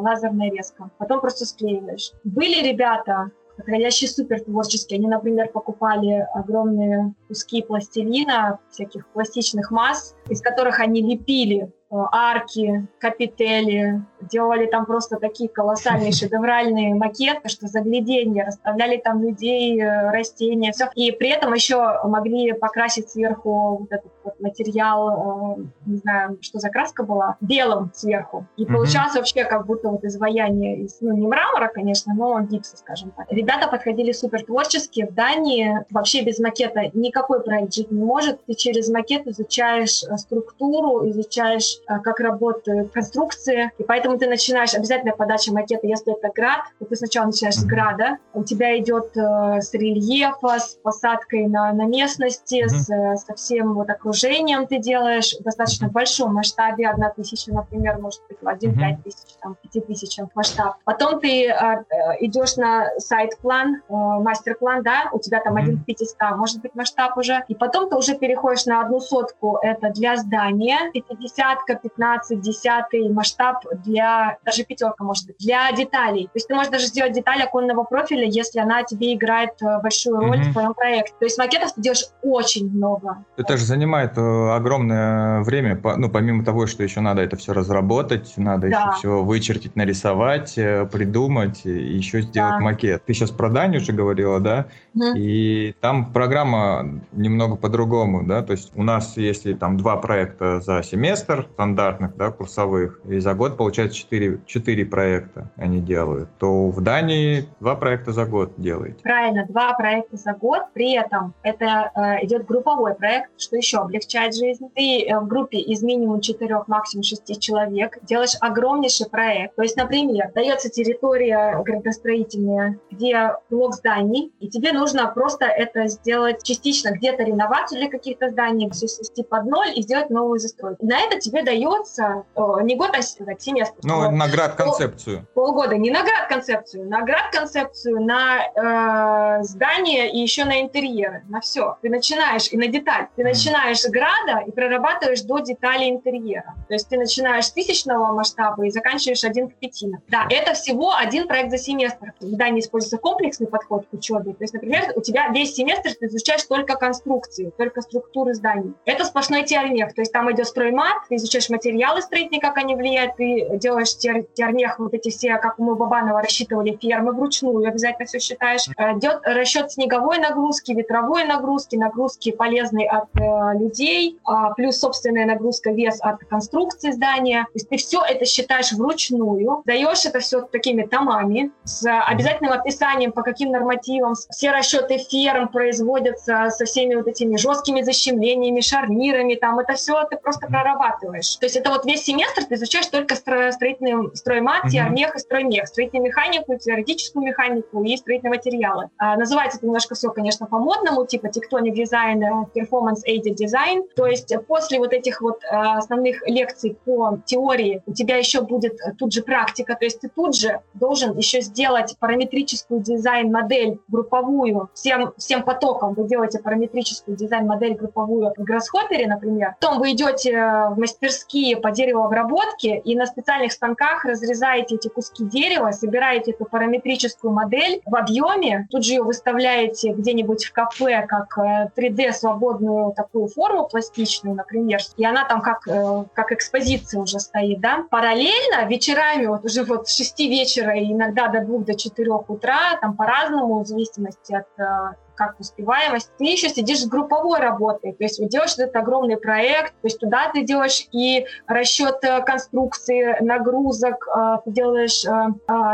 [0.00, 0.90] лазерная резка.
[0.98, 2.12] Потом просто склеиваешь.
[2.24, 3.30] Были ребята,
[3.66, 4.98] находящие супер творческие.
[4.98, 14.02] Они, например, покупали огромные куски пластилина, всяких пластичных масс, из которых они лепили арки, капители,
[14.20, 20.88] делали там просто такие колоссальные шедевральные макеты, что загляденье, расставляли там людей, э, растения, все.
[20.94, 26.58] И при этом еще могли покрасить сверху вот этот вот материал, э, не знаю, что
[26.58, 28.46] за краска была, белым сверху.
[28.56, 28.72] И mm-hmm.
[28.72, 33.26] получалось вообще как будто вот изваяние из, ну, не мрамора, конечно, но гипса, скажем так.
[33.30, 35.06] Ребята подходили супер творчески.
[35.06, 38.44] В Дании вообще без макета никакой проект жить не может.
[38.46, 45.12] Ты через макет изучаешь э, структуру, изучаешь, как работают конструкции, и поэтому ты начинаешь, обязательно
[45.12, 49.60] подача макета, если это град, то ты сначала начинаешь с града, у тебя идет э,
[49.60, 53.16] с рельефа, с посадкой на, на местности, mm-hmm.
[53.16, 55.90] с, со всем вот окружением ты делаешь в достаточно mm-hmm.
[55.90, 59.02] большом масштабе, одна тысяча, например, может быть, один пять mm-hmm.
[59.02, 60.76] тысяч, там, пяти тысяч масштаб.
[60.84, 61.84] Потом ты э, э,
[62.20, 67.16] идешь на сайт-план, э, мастер-план, да, у тебя там один к 500, может быть, масштаб
[67.16, 73.08] уже, и потом ты уже переходишь на одну сотку, это для здания, пятидесятка, пятнадцать, десятый
[73.08, 76.24] масштаб для даже пятерка может быть, для деталей.
[76.24, 80.16] То есть ты можешь даже сделать деталь оконного профиля, если она тебе играет э, большую
[80.16, 80.50] роль mm-hmm.
[80.50, 81.14] в твоем проекте.
[81.18, 83.24] То есть макетов ты делаешь очень много.
[83.36, 88.34] Это же занимает э, огромное время, ну, помимо того, что еще надо это все разработать,
[88.36, 88.76] надо да.
[88.78, 92.60] еще все вычертить, нарисовать, э, придумать, и еще сделать да.
[92.60, 93.04] макет.
[93.04, 94.66] Ты сейчас про Даню уже говорила, да?
[94.96, 95.18] Mm-hmm.
[95.18, 98.42] И там программа немного по-другому, да?
[98.42, 103.34] То есть у нас, если там два проекта за семестр, стандартных, да, курсовых, и за
[103.34, 108.98] год получается 4, 4 проекта они делают, то в Дании два проекта за год делаете.
[109.02, 110.62] Правильно, два проекта за год.
[110.74, 114.68] При этом это э, идет групповой проект, что еще облегчает жизнь.
[114.74, 119.54] Ты э, в группе из минимум 4, максимум 6 человек делаешь огромнейший проект.
[119.54, 126.42] То есть, например, дается территория градостроительная, где блок зданий, и тебе нужно просто это сделать
[126.42, 130.84] частично, где-то реновацию для каких-то зданий, все свести под ноль и сделать новую застройку.
[130.84, 133.76] На это тебе дается э, не год, а семестр.
[133.82, 135.26] Ну, наград концепцию.
[135.34, 135.76] Пол, полгода.
[135.76, 141.76] Не наград концепцию, наград концепцию на э, здание и еще на интерьеры, на все.
[141.82, 143.08] Ты начинаешь и на деталь.
[143.16, 146.54] Ты начинаешь с града и прорабатываешь до деталей интерьера.
[146.68, 149.92] То есть ты начинаешь с тысячного масштаба и заканчиваешь один к пяти.
[150.08, 152.12] Да, это всего один проект за семестр.
[152.20, 154.32] Когда не используется комплексный подход к учебе.
[154.32, 158.74] То есть, например, у тебя весь семестр ты изучаешь только конструкции, только структуры зданий.
[158.84, 159.94] Это сплошной теормех.
[159.94, 164.78] То есть там идет строймат, ты изучаешь материалы строительные, как они влияют, ты делаешь теормех,
[164.78, 168.68] вот эти все, как мы Бабанова рассчитывали фермы вручную, обязательно все считаешь.
[168.76, 175.26] Э, идет расчет снеговой нагрузки, ветровой нагрузки, нагрузки полезной от э, людей, э, плюс собственная
[175.26, 177.44] нагрузка, вес от конструкции здания.
[177.44, 183.12] То есть ты все это считаешь вручную, даешь это все такими томами с обязательным описанием,
[183.12, 184.14] по каким нормативам.
[184.30, 190.16] Все расчеты ферм производятся со всеми вот этими жесткими защемлениями, шарнирами, там это все ты
[190.16, 191.21] просто прорабатываешь.
[191.40, 196.08] То есть это вот весь семестр ты изучаешь только строительный строймат, теормех и строймех, строительную
[196.08, 198.90] механику, теоретическую механику и строительные материалы.
[198.98, 202.22] А, называется это немножко все, конечно, по-модному, типа тектоник дизайн,
[202.54, 203.82] performance aided design.
[203.96, 208.78] То есть после вот этих вот а, основных лекций по теории у тебя еще будет
[208.98, 215.12] тут же практика, то есть ты тут же должен еще сделать параметрическую дизайн-модель групповую всем,
[215.16, 215.94] всем потоком.
[215.94, 219.56] Вы делаете параметрическую дизайн-модель групповую в Grasshopper, например.
[219.60, 220.32] Потом вы идете
[220.70, 220.78] в
[221.12, 227.82] мастерские по деревообработке и на специальных станках разрезаете эти куски дерева, собираете эту параметрическую модель
[227.84, 231.38] в объеме, тут же ее выставляете где-нибудь в кафе как
[231.76, 237.18] 3D э, свободную такую форму пластичную, например, и она там как, э, как экспозиция уже
[237.18, 237.84] стоит, да.
[237.90, 242.78] Параллельно вечерами, вот уже вот с 6 вечера и иногда до 2 до 4 утра,
[242.80, 244.94] там по-разному, в зависимости от э,
[245.26, 249.72] как успеваемость, ты еще сидишь с групповой работой, то есть вот делаешь этот огромный проект,
[249.72, 255.10] то есть туда ты делаешь и расчет э, конструкции, нагрузок, э, ты делаешь э,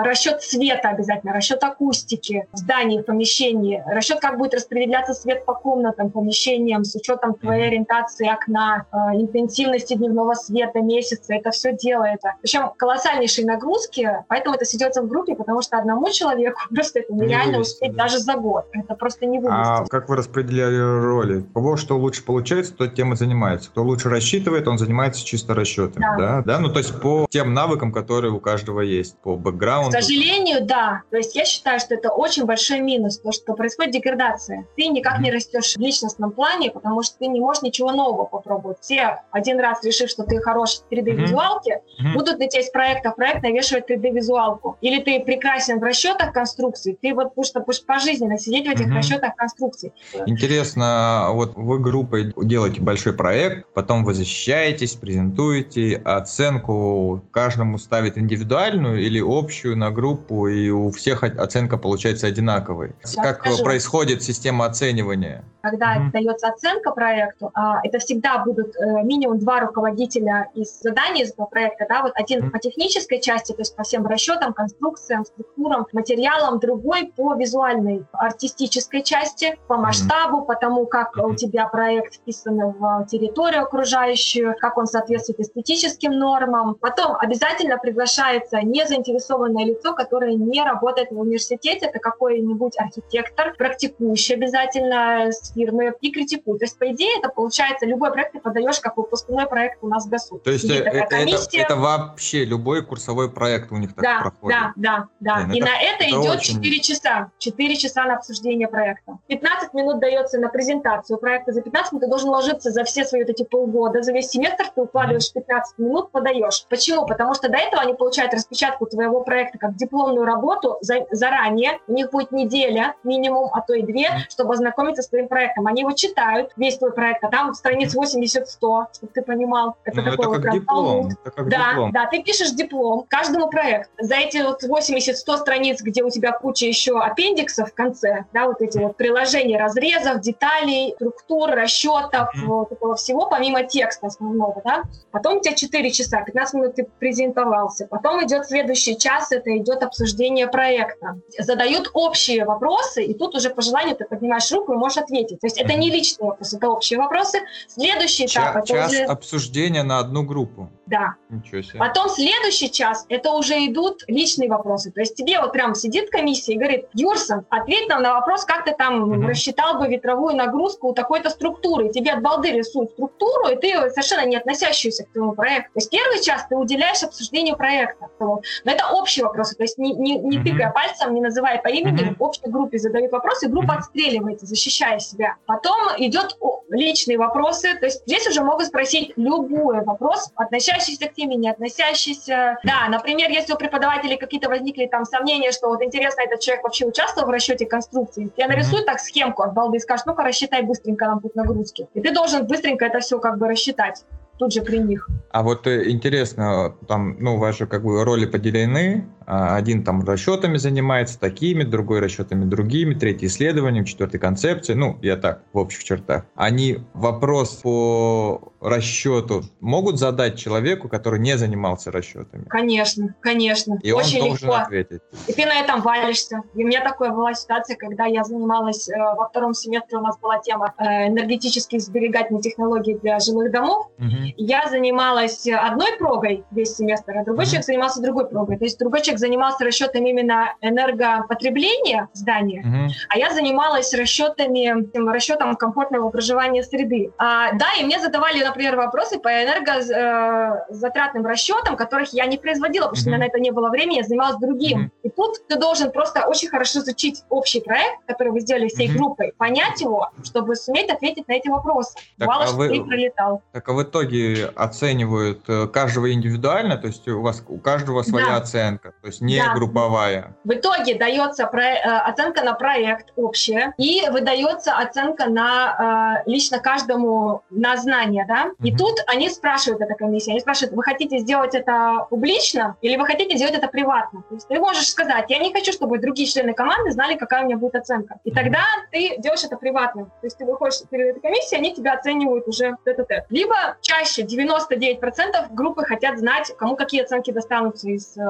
[0.04, 5.54] расчет света обязательно, расчет акустики в здании, в помещении, расчет, как будет распределяться свет по
[5.54, 12.34] комнатам, помещениям с учетом твоей ориентации окна, интенсивности дневного света, месяца, это все делается.
[12.42, 17.56] Причем колоссальнейшие нагрузки, поэтому это сидется в группе, потому что одному человеку просто это нереально
[17.56, 18.04] не успеть да.
[18.04, 18.66] даже за год.
[18.72, 19.56] Это просто не вывести.
[19.56, 21.38] А как вы распределяли роли?
[21.38, 23.70] У кого что лучше получается, тот тем и занимается.
[23.70, 26.02] Кто лучше рассчитывает, он занимается чисто расчетами.
[26.02, 26.16] Да.
[26.16, 26.42] да?
[26.42, 26.58] да?
[26.58, 29.90] Ну, то есть по тем навыкам, которые у каждого есть, по бэкграунду.
[29.90, 31.02] К сожалению, да.
[31.10, 34.66] То есть я считаю, что это очень большой минус, то, что происходит деградация.
[34.76, 35.22] Ты никак mm-hmm.
[35.22, 38.78] не растешь в личностном плане, потому что ты не можешь ничего нового попробовать.
[38.80, 42.14] Все один раз решив, что ты хорош в 3D-визуалке, mm-hmm.
[42.14, 44.76] будут на тебя из проекта в проект навешивать 3D-визуалку.
[44.80, 48.96] Или ты прекрасен в расчетах конструкций, ты вот будешь, будешь пожизненно сидеть в этих mm-hmm.
[48.96, 49.92] расчетах расчетах конструкций.
[50.26, 59.00] Интересно, вот вы группой делаете большой проект, потом вы защищаетесь, презентуете, оценку каждому ставит индивидуальную
[59.00, 62.94] или общую на группу, и у всех оценка получается одинаковой.
[63.02, 63.64] Сейчас как скажу.
[63.64, 65.44] происходит система оценивания?
[65.60, 66.10] Когда mm-hmm.
[66.12, 71.86] дается оценка проекту, а, это всегда будут э, минимум два руководителя из заданий этого проекта,
[71.88, 72.50] да, вот один mm-hmm.
[72.50, 79.02] по технической части, то есть по всем расчетам, конструкциям, структурам, материалам, другой по визуальной, артистической
[79.08, 84.86] части, по масштабу, по тому, как у тебя проект вписан в территорию окружающую, как он
[84.86, 86.74] соответствует эстетическим нормам.
[86.74, 95.30] Потом обязательно приглашается незаинтересованное лицо, которое не работает в университете, это какой-нибудь архитектор, практикующий обязательно
[95.30, 96.60] с фирмы и критикует.
[96.60, 100.06] То есть, по идее, это получается, любой проект ты подаешь как выпускной проект у нас
[100.06, 100.38] в ГАСУ.
[100.38, 104.58] То есть это, это, это вообще любой курсовой проект у них так да, проходит?
[104.58, 105.46] Да, да, да.
[105.46, 106.54] Блин, и это, на это, это идет очень...
[106.54, 107.30] 4 часа.
[107.38, 109.18] 4 часа на обсуждение проекта проекта.
[109.28, 111.52] 15 минут дается на презентацию проекта.
[111.52, 114.70] За 15 минут ты должен ложиться за все свои вот эти полгода, за весь семестр
[114.74, 116.64] ты укладываешь 15 минут, подаешь.
[116.68, 117.06] Почему?
[117.06, 121.78] Потому что до этого они получают распечатку твоего проекта как дипломную работу за, заранее.
[121.86, 125.66] У них будет неделя минимум, а то и две, чтобы ознакомиться с твоим проектом.
[125.66, 129.76] Они его читают, весь твой проект, а там страниц 80-100, чтобы ты понимал.
[129.84, 131.08] Это, ну, такой это вот как диплом.
[131.24, 131.92] Это как да, диплом.
[131.92, 133.90] да, ты пишешь диплом каждому проекту.
[134.00, 138.60] За эти вот 80-100 страниц, где у тебя куча еще аппендиксов в конце, да, вот
[138.60, 142.46] эти вот приложения разрезов, деталей, структур, расчетов, mm-hmm.
[142.46, 144.82] вот этого всего, помимо текста основного, да.
[145.10, 147.86] Потом у тебя 4 часа, 15 минут ты презентовался.
[147.86, 151.20] Потом идет следующий час, это идет обсуждение проекта.
[151.38, 155.40] Задают общие вопросы, и тут уже по желанию ты поднимаешь руку и можешь ответить.
[155.40, 155.64] То есть mm-hmm.
[155.64, 157.38] это не личные вопросы, это общие вопросы.
[157.68, 158.54] Следующий этап...
[158.54, 159.02] Час, час уже...
[159.04, 160.70] обсуждения на одну группу.
[160.86, 161.16] Да.
[161.28, 161.78] Ничего себе.
[161.78, 164.90] Потом следующий час, это уже идут личные вопросы.
[164.90, 168.64] То есть тебе вот прям сидит комиссия и говорит, Юрсон, ответь нам на вопрос, как
[168.64, 169.26] ты там угу.
[169.26, 171.88] рассчитал бы ветровую нагрузку у такой-то структуры.
[171.88, 175.70] И тебе от балды рисуют структуру, и ты совершенно не относящуюся к твоему проекту.
[175.74, 178.08] То есть первый час ты уделяешь обсуждению проекта.
[178.18, 180.48] Но это общие вопросы, то есть не, не, не угу.
[180.48, 182.14] тыкая пальцем, не называя по имени, угу.
[182.18, 183.78] в общей группе задают вопросы, группа угу.
[183.80, 185.36] отстреливается, защищая себя.
[185.46, 186.36] Потом идет
[186.70, 191.50] личные вопросы, то есть здесь уже могут спросить любой вопрос, относящийся относящийся к теме, не
[191.50, 192.58] относящийся.
[192.64, 196.86] Да, например, если у преподавателей какие-то возникли там сомнения, что вот интересно, этот человек вообще
[196.86, 198.84] участвовал в расчете конструкции, я нарисую mm-hmm.
[198.84, 201.88] так схемку от балды и скажешь, ну-ка рассчитай быстренько нам тут нагрузки.
[201.94, 204.04] И ты должен быстренько это все как бы рассчитать
[204.38, 205.08] тут же при них.
[205.30, 209.08] А вот э, интересно, там, ну, ваши как бы роли поделены.
[209.30, 214.78] А, один там расчетами занимается такими, другой расчетами другими, третий исследованием, четвертый концепцией.
[214.78, 216.24] Ну, я так, в общих чертах.
[216.34, 222.44] Они вопрос по расчету могут задать человеку, который не занимался расчетами?
[222.48, 223.78] Конечно, конечно.
[223.82, 224.62] И Очень он должен легко.
[224.62, 225.00] ответить.
[225.26, 226.42] И ты на этом валишься.
[226.54, 230.18] И у меня такая была ситуация, когда я занималась, э, во втором семестре у нас
[230.18, 233.88] была тема э, энергетических сберегательных технологий для жилых домов.
[233.98, 234.34] Угу.
[234.36, 237.48] Я занималась одной прогой весь семестр, а другой mm-hmm.
[237.48, 238.58] человек занимался другой прогой.
[238.58, 242.88] То есть другой человек занимался расчетами именно энергопотребления здания, mm-hmm.
[243.08, 247.12] а я занималась расчетами, расчетом комфортного проживания среды.
[247.18, 252.84] А, да, и мне задавали, например, вопросы по энергозатратным э, расчетам, которых я не производила,
[252.84, 253.12] потому что mm-hmm.
[253.12, 254.86] у меня на это не было времени, я занималась другим.
[254.86, 255.00] Mm-hmm.
[255.02, 258.96] И тут ты должен просто очень хорошо изучить общий проект, который вы сделали всей mm-hmm.
[258.96, 261.94] группой, понять его, чтобы суметь ответить на эти вопросы.
[262.18, 262.68] Так, Бывало, а что вы...
[262.68, 263.42] ты пролетал.
[263.52, 268.26] Так, а в итоге оценивают э, каждого индивидуально, то есть у вас у каждого своя
[268.26, 268.36] да.
[268.36, 269.54] оценка, то есть не да.
[269.54, 270.36] групповая.
[270.44, 276.58] В итоге дается про, э, оценка на проект общая и выдается оценка на э, лично
[276.58, 278.50] каждому на знание, да.
[278.62, 278.78] И угу.
[278.78, 283.36] тут они спрашивают эта комиссия, они спрашивают, вы хотите сделать это публично или вы хотите
[283.36, 284.22] сделать это приватно?
[284.28, 287.46] То есть ты можешь сказать, я не хочу, чтобы другие члены команды знали, какая у
[287.46, 288.18] меня будет оценка.
[288.24, 290.04] И тогда ты делаешь это приватно.
[290.04, 293.26] То есть ты выходишь перед этой комиссией, они тебя оценивают уже тет-а-тет.
[293.30, 298.22] Либо чаще чаще 99% группы хотят знать, кому какие оценки достанутся из э,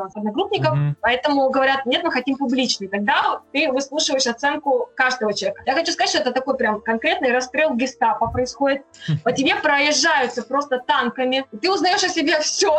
[0.68, 0.96] одногруппников, mm-hmm.
[1.00, 2.88] поэтому говорят, нет, мы хотим публичный.
[2.88, 5.62] Тогда ты выслушиваешь оценку каждого человека.
[5.66, 8.82] Я хочу сказать, что это такой прям конкретный расстрел гестапо происходит.
[9.24, 12.76] По тебе проезжаются просто танками, и ты узнаешь о себе все.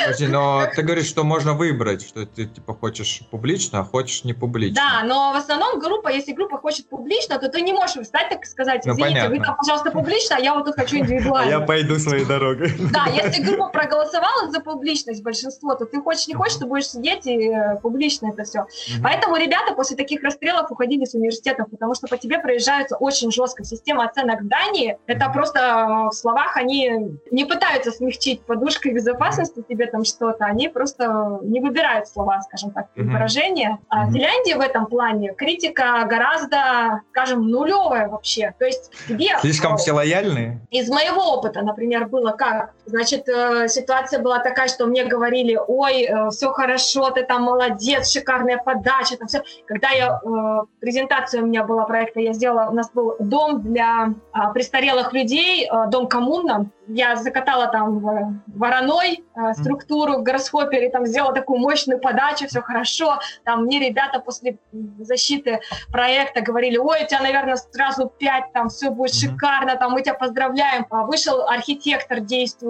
[0.00, 4.32] Подожди, но ты говоришь, что можно выбрать, что ты типа хочешь публично, а хочешь не
[4.32, 4.74] публично.
[4.74, 8.44] Да, но в основном группа, если группа хочет публично, то ты не можешь встать так
[8.44, 11.50] и сказать, ну, извините, ну, вы там, пожалуйста, публично, а я вот тут хочу индивидуально.
[11.50, 12.72] Я пойду своей дорогой.
[12.92, 17.26] Да, если группа проголосовала за публичность большинство, то ты хочешь не хочешь, ты будешь сидеть
[17.26, 18.66] и э, публично это все.
[19.02, 23.64] Поэтому ребята после таких расстрелов уходили с университетов, потому что по тебе проезжаются очень жестко.
[23.64, 29.62] Система оценок в Дании, это просто э, в словах они не пытаются смягчить подушкой безопасности,
[29.68, 33.04] тебе там что-то, они просто не выбирают слова, скажем так, mm-hmm.
[33.04, 33.78] выражения.
[33.88, 34.12] А mm-hmm.
[34.12, 38.54] Финляндия в этом плане критика гораздо, скажем, нулевая вообще.
[38.58, 39.38] То есть тебе...
[39.40, 40.60] Слишком все лояльные?
[40.70, 42.74] Из моего опыта, например, было как?
[42.84, 48.10] Значит, э, ситуация была такая, что мне говорили, ой, э, все хорошо, ты там молодец,
[48.10, 49.42] шикарная подача, там все.
[49.66, 54.14] Когда я, э, презентация у меня была проекта, я сделала, у нас был дом для
[54.52, 61.60] престарелых людей, дом коммуна, я закатала там вороной структуру в гороскопе, и там сделала такую
[61.60, 63.20] мощную подачу, все хорошо.
[63.44, 64.58] Там мне ребята после
[64.98, 70.02] защиты проекта говорили, ой, у тебя, наверное, сразу пять, там все будет шикарно, там мы
[70.02, 70.86] тебя поздравляем.
[70.90, 72.20] А вышел архитектор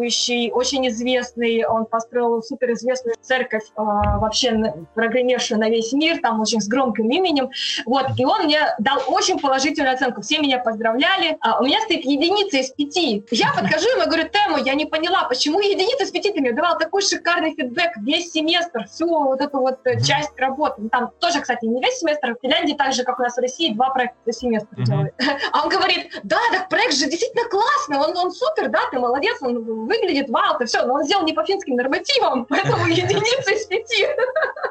[0.03, 6.61] действующий, очень известный, он построил суперизвестную церковь, э, вообще прогремевшую на весь мир, там очень
[6.61, 7.51] с громким именем.
[7.87, 10.23] Вот, и он мне дал очень положительную оценку.
[10.23, 11.37] Все меня поздравляли.
[11.41, 13.25] А у меня стоит единица из пяти.
[13.31, 16.79] Я подхожу ему говорю, Тему, я не поняла, почему единица с пяти ты мне давал
[16.79, 20.03] такой шикарный фидбэк весь семестр, всю вот эту вот mm-hmm.
[20.03, 20.83] часть работы.
[20.83, 23.41] Ну, там тоже, кстати, не весь семестр, в Финляндии так же, как у нас в
[23.41, 24.85] России, два проекта за семестр mm-hmm.
[24.85, 25.15] делают.
[25.53, 29.37] А он говорит, да, так проект же действительно классный, он, он супер, да, ты молодец,
[29.43, 33.67] он выглядит вау, ты все, но он сделал не по финским нормативам, поэтому единица из
[33.67, 34.07] пяти.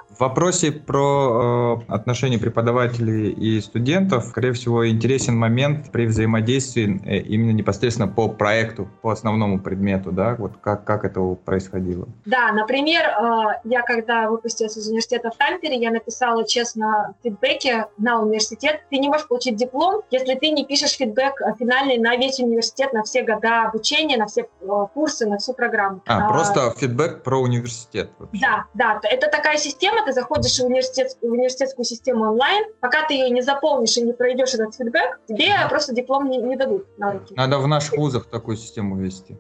[0.09, 7.19] В вопросе про э, отношения преподавателей и студентов, скорее всего, интересен момент при взаимодействии э,
[7.21, 12.07] именно непосредственно по проекту, по основному предмету, да, вот как, как это происходило?
[12.25, 17.87] Да, например, э, я когда выпустилась из университета в Тампере, я написала честно в фидбэке
[17.97, 22.39] на университет, ты не можешь получить диплом, если ты не пишешь фидбэк финальный на весь
[22.39, 26.01] университет, на все года обучения, на все э, курсы, на всю программу.
[26.05, 28.11] А, а просто фидбэк про университет.
[28.19, 28.41] Вообще.
[28.41, 33.15] Да, да, это такая система, ты заходишь в, университет, в университетскую систему онлайн, пока ты
[33.15, 37.13] ее не заполнишь и не пройдешь этот фидбэк, тебе просто диплом не, не дадут на
[37.13, 37.33] руки.
[37.35, 39.37] Надо в наших вузах такую систему ввести.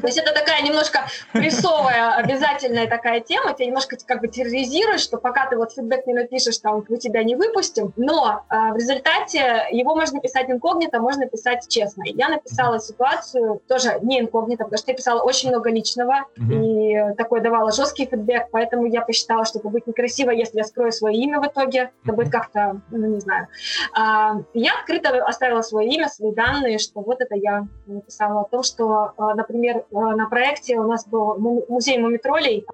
[0.00, 5.18] То есть это такая немножко прессовая обязательная такая тема, тебя немножко как бы терроризирует, что
[5.18, 9.66] пока ты вот фидбэк не напишешь, там, мы тебя не выпустим, но а, в результате
[9.70, 12.04] его можно писать инкогнито, можно писать честно.
[12.06, 17.12] Я написала ситуацию тоже не инкогнито, потому что я писала очень много личного mm-hmm.
[17.12, 20.92] и такой давала жесткий фидбэк, поэтому я посчитала, что это будет некрасиво, если я скрою
[20.92, 23.48] свое имя в итоге, это будет как-то, ну, не знаю.
[23.98, 28.62] А, я открыто оставила свое имя, свои данные, что вот это я написала о том,
[28.62, 31.36] что, а, например, а, на проекте у нас был
[31.68, 32.64] музей мумитролей.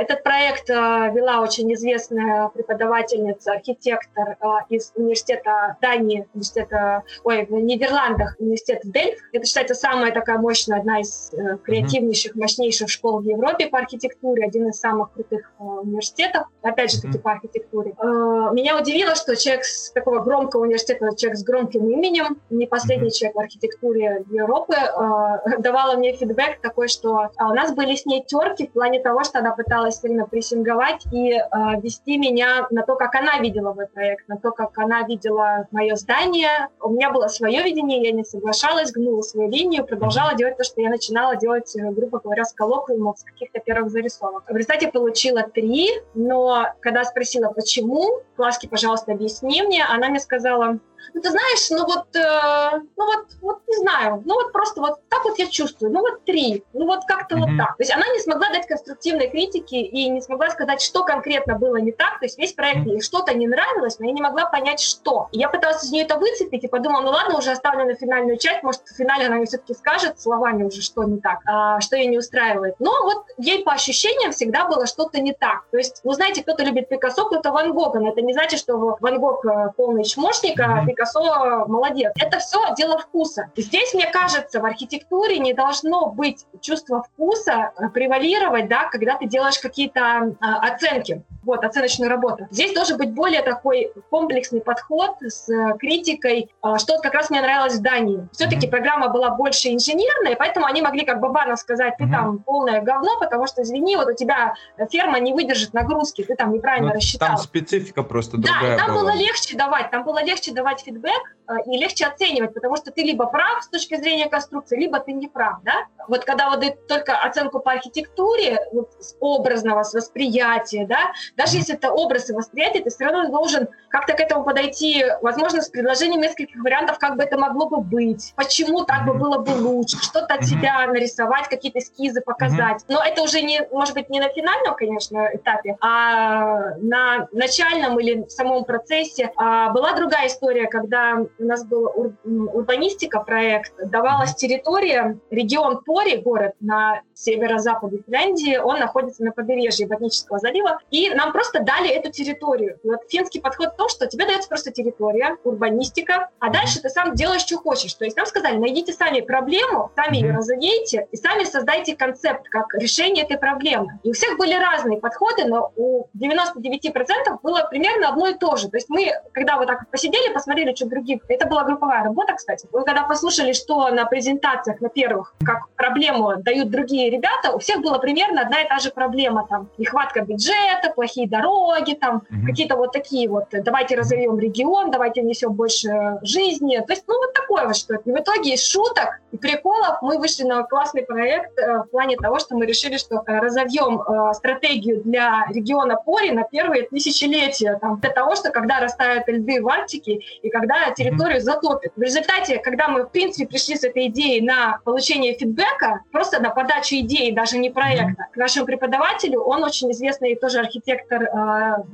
[0.00, 4.36] Этот проект вела очень известная преподавательница, архитектор
[4.68, 9.18] из университета Дании, университета, ой, в Нидерландах, университет Дельф.
[9.32, 14.44] Это считается самая такая мощная, одна из э, креативнейших, мощнейших школ в Европе по архитектуре,
[14.44, 17.92] один из самых крутых э, университетов, опять же таки по архитектуре.
[17.92, 23.12] Э, меня удивило, что человек с такого громкого университета, человек с громким именем, не последний
[23.12, 24.74] человек в архитектуре Европы,
[25.58, 29.38] давала мне фидбэк такой, что у нас были с ней терки в плане того, что
[29.38, 31.38] она пыталась сильно прессинговать и
[31.82, 35.94] вести меня на то, как она видела мой проект, на то, как она видела мое
[35.96, 36.68] здание.
[36.80, 40.80] У меня было свое видение, я не соглашалась, гнула свою линию, продолжала делать то, что
[40.80, 44.44] я начинала делать, э, грубо говоря, с коллоквиумов, с каких-то первых зарисовок.
[44.48, 50.78] В результате получила три, но когда спросила, почему, Класки, пожалуйста, объясни мне, она мне сказала,
[51.14, 55.00] ну, ты знаешь, ну вот, э, ну вот, вот не знаю, ну вот просто вот
[55.08, 57.40] так вот я чувствую, ну вот три, ну вот как-то mm-hmm.
[57.40, 57.76] вот так.
[57.76, 61.76] То есть она не смогла дать конструктивной критики и не смогла сказать, что конкретно было
[61.76, 62.18] не так.
[62.20, 65.28] То есть весь проект ей что-то не нравилось, но я не могла понять, что.
[65.32, 68.38] И я пыталась из нее это выцепить и подумала, ну ладно, уже оставлю на финальную
[68.38, 71.96] часть, может, в финале она мне все-таки скажет словами уже, что не так, а, что
[71.96, 72.74] ее не устраивает.
[72.78, 75.64] Но вот ей по ощущениям всегда было что-то не так.
[75.70, 78.96] То есть, ну знаете, кто-то любит Пикассо, кто-то Ван Гога, но это не значит, что
[79.00, 82.12] Ван Гог э, полный чмошник, а Пикассо молодец.
[82.20, 83.50] Это все дело вкуса.
[83.56, 89.26] Здесь, мне кажется, в архитектуре не должно быть чувство вкуса э, превалировать, да, когда ты
[89.26, 92.46] делаешь какие-то а, оценки вот, оценочную работу.
[92.50, 97.40] Здесь должен быть более такой комплексный подход с э, критикой, а, что как раз мне
[97.40, 98.28] нравилось в Дании.
[98.32, 98.70] Все-таки mm-hmm.
[98.70, 102.10] программа была больше инженерная, поэтому они могли как Бабанов сказать, ты mm-hmm.
[102.10, 104.54] там полное говно, потому что, извини, вот у тебя
[104.90, 107.28] ферма не выдержит нагрузки, ты там неправильно ну, рассчитал.
[107.28, 109.12] Там специфика просто другая Да, там была.
[109.12, 113.02] было легче давать, там было легче давать фидбэк, Э, и легче оценивать, потому что ты
[113.02, 115.86] либо прав с точки зрения конструкции, либо ты не прав, да?
[116.08, 121.74] Вот когда вот только оценку по архитектуре, вот, с образного, с восприятия, да, даже если
[121.74, 126.20] это образ и восприятие, ты все равно должен как-то к этому подойти, возможно, с предложением
[126.20, 130.34] нескольких вариантов, как бы это могло бы быть, почему так бы было бы лучше, что-то
[130.34, 132.84] от себя нарисовать, какие-то эскизы показать.
[132.88, 138.22] Но это уже не, может быть, не на финальном, конечно, этапе, а на начальном или
[138.22, 139.32] в самом процессе.
[139.36, 146.18] А была другая история, когда у нас был ур, урбанистика проект, давалась территория, регион Пори,
[146.18, 152.10] город на северо-западе Финляндии, он находится на побережье Ботнического залива, и нам просто дали эту
[152.10, 152.78] территорию.
[152.82, 156.88] И вот финский подход в том, что тебе дается просто территория, урбанистика, а дальше ты
[156.88, 157.94] сам делаешь, что хочешь.
[157.94, 162.74] То есть нам сказали, найдите сами проблему, сами ее разовейте и сами создайте концепт как
[162.74, 163.98] решение этой проблемы.
[164.02, 166.94] И у всех были разные подходы, но у 99%
[167.42, 168.68] было примерно одно и то же.
[168.68, 172.68] То есть мы, когда вот так посидели, посмотрели, что других это была групповая работа, кстати.
[172.72, 177.80] Вы когда послушали, что на презентациях, на первых, как проблему дают другие ребята, у всех
[177.80, 179.46] была примерно одна и та же проблема.
[179.48, 182.46] Там нехватка бюджета, плохие дороги, там mm-hmm.
[182.46, 186.78] какие-то вот такие вот, давайте разовьем регион, давайте внесем больше жизни.
[186.78, 188.10] То есть, ну, вот такое вот что-то.
[188.10, 192.16] И в итоге из шуток и приколов мы вышли на классный проект э, в плане
[192.16, 197.78] того, что мы решили, что э, разовьем э, стратегию для региона Пори на первые тысячелетия.
[197.80, 201.92] Там, для того, что когда растают льды в Арктике и когда территория территорию затопит.
[201.96, 206.50] В результате, когда мы, в принципе, пришли с этой идеей на получение фидбэка, просто на
[206.50, 211.28] подачу идеи, даже не проекта, к нашему преподавателю, он очень известный тоже архитектор э,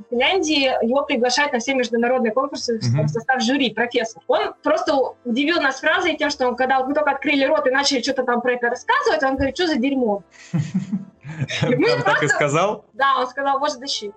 [0.09, 3.03] Финляндии, его приглашают на все международные конкурсы mm-hmm.
[3.03, 4.21] в состав жюри, профессор.
[4.27, 4.95] Он просто
[5.25, 8.53] удивил нас фразой тем, что когда мы только открыли рот и начали что-то там про
[8.53, 10.23] это рассказывать, он говорит, что за дерьмо?
[11.63, 12.85] Он так и сказал?
[12.93, 14.11] Да, он сказал, боже, дыщи.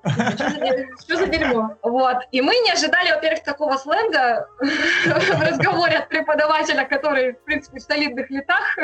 [1.01, 1.77] Что за дерьмо?
[1.83, 2.17] Вот.
[2.33, 7.83] И мы не ожидали, во-первых, такого сленга в разговоре от преподавателя, который, в принципе, в
[7.83, 8.79] солидных летах.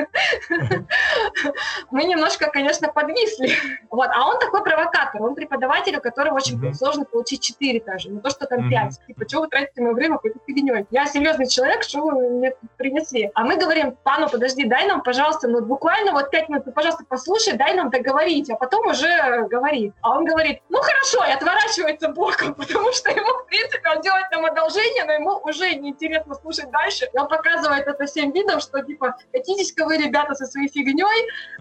[1.90, 3.52] Мы немножко, конечно, подвисли.
[3.90, 4.08] Вот.
[4.14, 5.22] А он такой провокатор.
[5.22, 8.08] Он преподаватель, у которого очень сложно получить 4 даже.
[8.10, 9.06] Не то, что там 5.
[9.06, 10.86] Типа, что вы тратите мое время какой-то фигней?
[10.90, 13.30] Я серьезный человек, что вы мне принесли?
[13.34, 17.54] А мы говорим, пану, подожди, дай нам, пожалуйста, ну буквально вот 5 минут, пожалуйста, послушай,
[17.54, 19.92] дай нам договорить, а потом уже говори.
[20.02, 24.26] А он говорит, ну хорошо, и отворачивается боком, потому что ему, в принципе, он делает
[24.30, 27.08] нам одолжение, но ему уже неинтересно слушать дальше.
[27.12, 31.06] И он показывает это всем видом, что, типа, катитесь-ка вы, ребята, со своей фигней.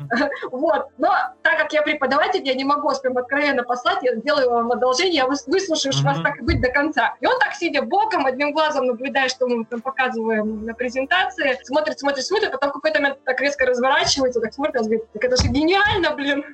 [0.52, 0.88] Вот.
[0.98, 4.72] Но так как я преподаватель, я не могу вас прям откровенно послать, я делаю вам
[4.72, 7.16] одолжение, я выслушаю вас так и быть до конца.
[7.20, 12.00] И он так, сидя боком, одним глазом наблюдая, что мы там показываем на презентации, смотрит,
[12.00, 15.24] смотрит, смотрит, а потом в какой-то момент так резко разворачивается, так смотрит, он говорит, так
[15.24, 16.45] это же гениально, блин.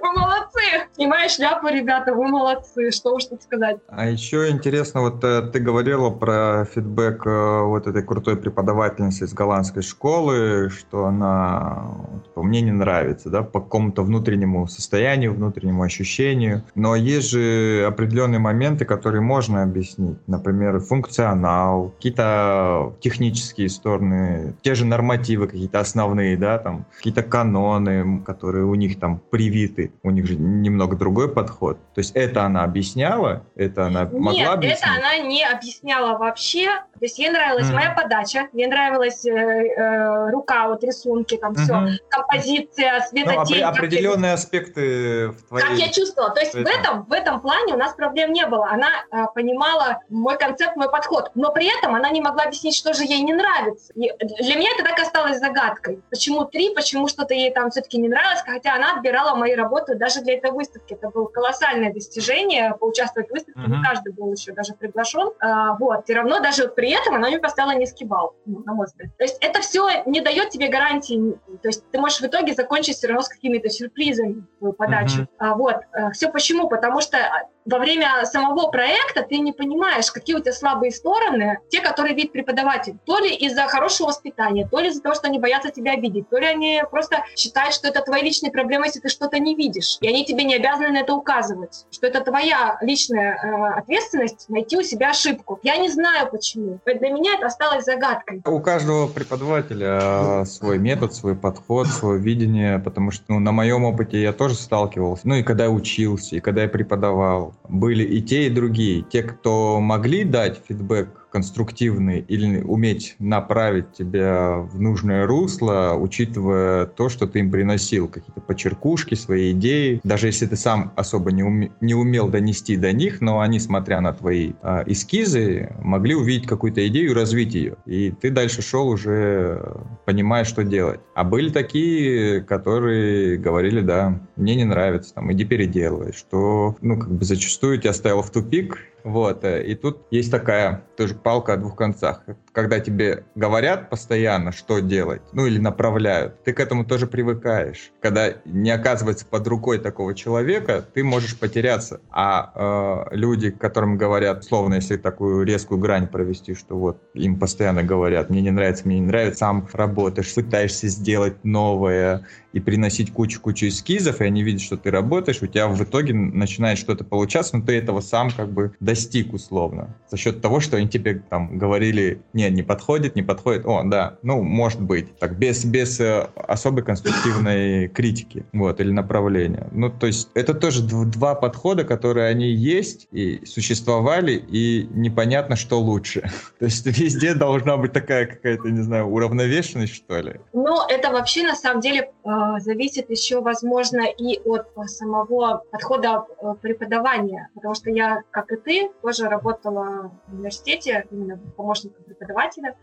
[0.00, 0.60] Вы молодцы!
[0.94, 3.78] Снимаю шляпу, ребята, вы молодцы, что уж тут сказать.
[3.88, 9.32] А еще интересно, вот э, ты говорила про фидбэк э, вот этой крутой преподавательницы из
[9.32, 16.62] голландской школы, что она, типа, мне не нравится, да, по какому-то внутреннему состоянию, внутреннему ощущению.
[16.74, 20.18] Но есть же определенные моменты, которые можно объяснить.
[20.26, 28.64] Например, функционал, какие-то технические стороны, те же нормативы какие-то основные, да, там, какие-то каноны, которые
[28.64, 29.92] у них там привиты.
[30.02, 31.78] У них же немного другой подход.
[31.94, 34.80] То есть это она объясняла, это она Нет, могла объяснить?
[34.80, 36.82] это она не объясняла вообще.
[37.02, 37.74] То есть ей нравилась mm.
[37.74, 41.88] моя подача, ей нравилась э, э, рука, вот рисунки, там mm-hmm.
[41.88, 43.60] все, композиция, светотень.
[43.60, 45.66] Ну, определенные аспекты в твоей...
[45.66, 46.32] Как я чувствовала.
[46.32, 48.68] То есть в этом, в этом плане у нас проблем не было.
[48.70, 51.32] Она э, понимала мой концепт, мой подход.
[51.34, 53.92] Но при этом она не могла объяснить, что же ей не нравится.
[53.94, 56.00] И для меня это так осталось загадкой.
[56.08, 60.20] Почему три, почему что-то ей там все-таки не нравилось, хотя она отбирала мои работы даже
[60.20, 60.94] для этой выставки.
[60.94, 63.60] Это было колоссальное достижение поучаствовать в выставке.
[63.66, 65.32] Не каждый был еще даже приглашен.
[65.40, 66.08] А, вот.
[66.08, 69.16] И равно даже вот при этом она мне поставила низкий балл, ну, на мой взгляд.
[69.16, 71.38] То есть это все не дает тебе гарантии.
[71.62, 75.22] То есть ты можешь в итоге закончить все равно с какими-то сюрпризами твою подачу.
[75.22, 75.28] Uh-huh.
[75.38, 75.76] А, вот.
[75.94, 76.68] Э, все почему?
[76.68, 77.16] Потому что
[77.64, 82.32] во время самого проекта ты не понимаешь, какие у тебя слабые стороны, те, которые видит
[82.32, 82.96] преподаватель.
[83.04, 86.38] То ли из-за хорошего воспитания, то ли из-за того, что они боятся тебя обидеть, то
[86.38, 89.98] ли они просто считают, что это твои личные проблемы, если ты что-то не видишь.
[90.00, 91.86] И они тебе не обязаны на это указывать.
[91.90, 95.60] Что это твоя личная э, ответственность найти у себя ошибку.
[95.62, 96.80] Я не знаю почему.
[96.84, 98.42] Для меня это осталось загадкой.
[98.44, 104.20] У каждого преподавателя свой метод, свой подход, свое видение, потому что ну, на моем опыте
[104.20, 105.26] я тоже сталкивался.
[105.26, 109.02] Ну и когда я учился, и когда я преподавал были и те, и другие.
[109.02, 117.08] Те, кто могли дать фидбэк конструктивный или уметь направить тебя в нужное русло, учитывая то,
[117.08, 120.00] что ты им приносил, какие-то почеркушки, свои идеи.
[120.04, 124.00] Даже если ты сам особо не, уме, не умел донести до них, но они, смотря
[124.00, 127.76] на твои э, эскизы, могли увидеть какую-то идею и развить ее.
[127.86, 129.74] И ты дальше шел уже,
[130.04, 131.00] понимая, что делать.
[131.14, 137.10] А были такие, которые говорили, да, мне не нравится, там, иди переделывай, что, ну, как
[137.10, 141.56] бы зачастую тебя ставило в тупик, вот, э, и тут есть такая тоже палка о
[141.56, 142.24] двух концах.
[142.52, 147.92] Когда тебе говорят постоянно, что делать, ну или направляют, ты к этому тоже привыкаешь.
[148.00, 152.00] Когда не оказывается под рукой такого человека, ты можешь потеряться.
[152.10, 157.82] А э, люди, которым говорят, словно если такую резкую грань провести, что вот им постоянно
[157.82, 163.68] говорят, мне не нравится, мне не нравится, сам работаешь, пытаешься сделать новое, и приносить кучу-кучу
[163.68, 167.64] эскизов, и они видят, что ты работаешь, у тебя в итоге начинает что-то получаться, но
[167.64, 169.96] ты этого сам как бы достиг условно.
[170.10, 174.18] За счет того, что они тебе там говорили, нет, не подходит, не подходит, о, да,
[174.22, 179.68] ну, может быть, так, без, без э, особой конструктивной критики, вот, или направления.
[179.72, 185.80] Ну, то есть это тоже два подхода, которые они есть и существовали, и непонятно, что
[185.80, 186.22] лучше.
[186.58, 190.40] То есть везде должна быть такая какая-то, не знаю, уравновешенность, что ли.
[190.52, 192.28] Ну, это вообще на самом деле э,
[192.58, 198.90] зависит еще, возможно, и от самого подхода э, преподавания, потому что я, как и ты,
[199.02, 202.31] тоже работала в университете, именно помощником преподавателя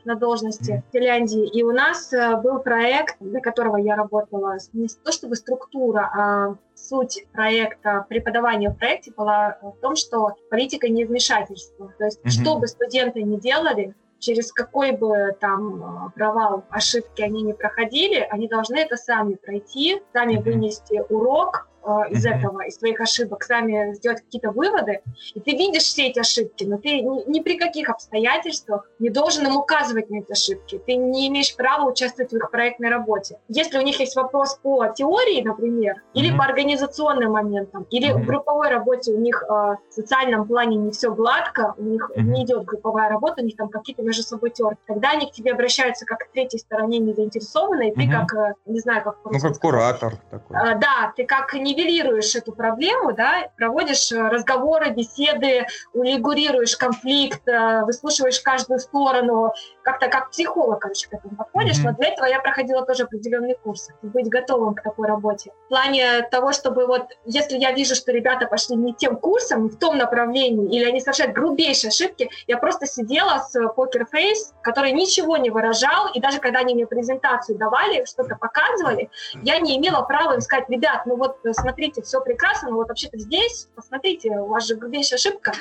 [0.06, 4.88] на должности в Финляндии, и у нас э, был проект, для которого я работала, не
[4.88, 11.06] то чтобы структура, а суть проекта, преподавания в проекте была в том, что политика не
[11.06, 11.94] вмешательства.
[11.98, 12.30] То есть, mm-hmm.
[12.30, 18.28] что бы студенты ни делали, через какой бы там а, провал, ошибки они не проходили,
[18.30, 21.69] они должны это сами пройти, сами вынести урок, э,
[22.10, 25.02] из этого, из твоих ошибок, сами сделать какие-то выводы,
[25.34, 29.46] и ты видишь все эти ошибки, но ты ни, ни при каких обстоятельствах не должен
[29.48, 30.82] им указывать на эти ошибки.
[30.86, 33.40] Ты не имеешь права участвовать в их проектной работе.
[33.48, 38.70] Если у них есть вопрос по теории, например, или по организационным моментам, или в групповой
[38.70, 43.10] работе у них э, в социальном плане не все гладко, у них не идет групповая
[43.10, 46.32] работа, у них там какие-то между собой терки, тогда они к тебе обращаются как к
[46.32, 49.18] третьей стороне не заинтересованной, ты как, э, не знаю, как...
[49.26, 50.58] Ну, как куратор такой.
[50.58, 57.84] А, да, ты как нивелируешь эту проблему, да, проводишь э, разговоры, беседы, урегулируешь конфликт, э,
[57.86, 59.54] выслушиваешь каждую сторону,
[59.84, 61.80] как-то как психолог, короче, к этому подходишь.
[61.80, 61.92] Mm-hmm.
[61.92, 65.52] Но для этого я проходила тоже определенный курс, быть готовым к такой работе.
[65.66, 69.70] В плане того, чтобы вот, если я вижу, что ребята пошли не тем курсом, не
[69.70, 75.38] в том направлении, или они совершают грубейшие ошибки, я просто сидела с покерфейс, который ничего
[75.38, 79.10] не выражал, и даже когда они мне презентацию давали, что-то показывали,
[79.44, 83.18] я не имела права им сказать, ребят, ну вот смотрите, все прекрасно, но вот вообще-то
[83.18, 85.52] здесь, посмотрите, у вас же грубейшая ошибка.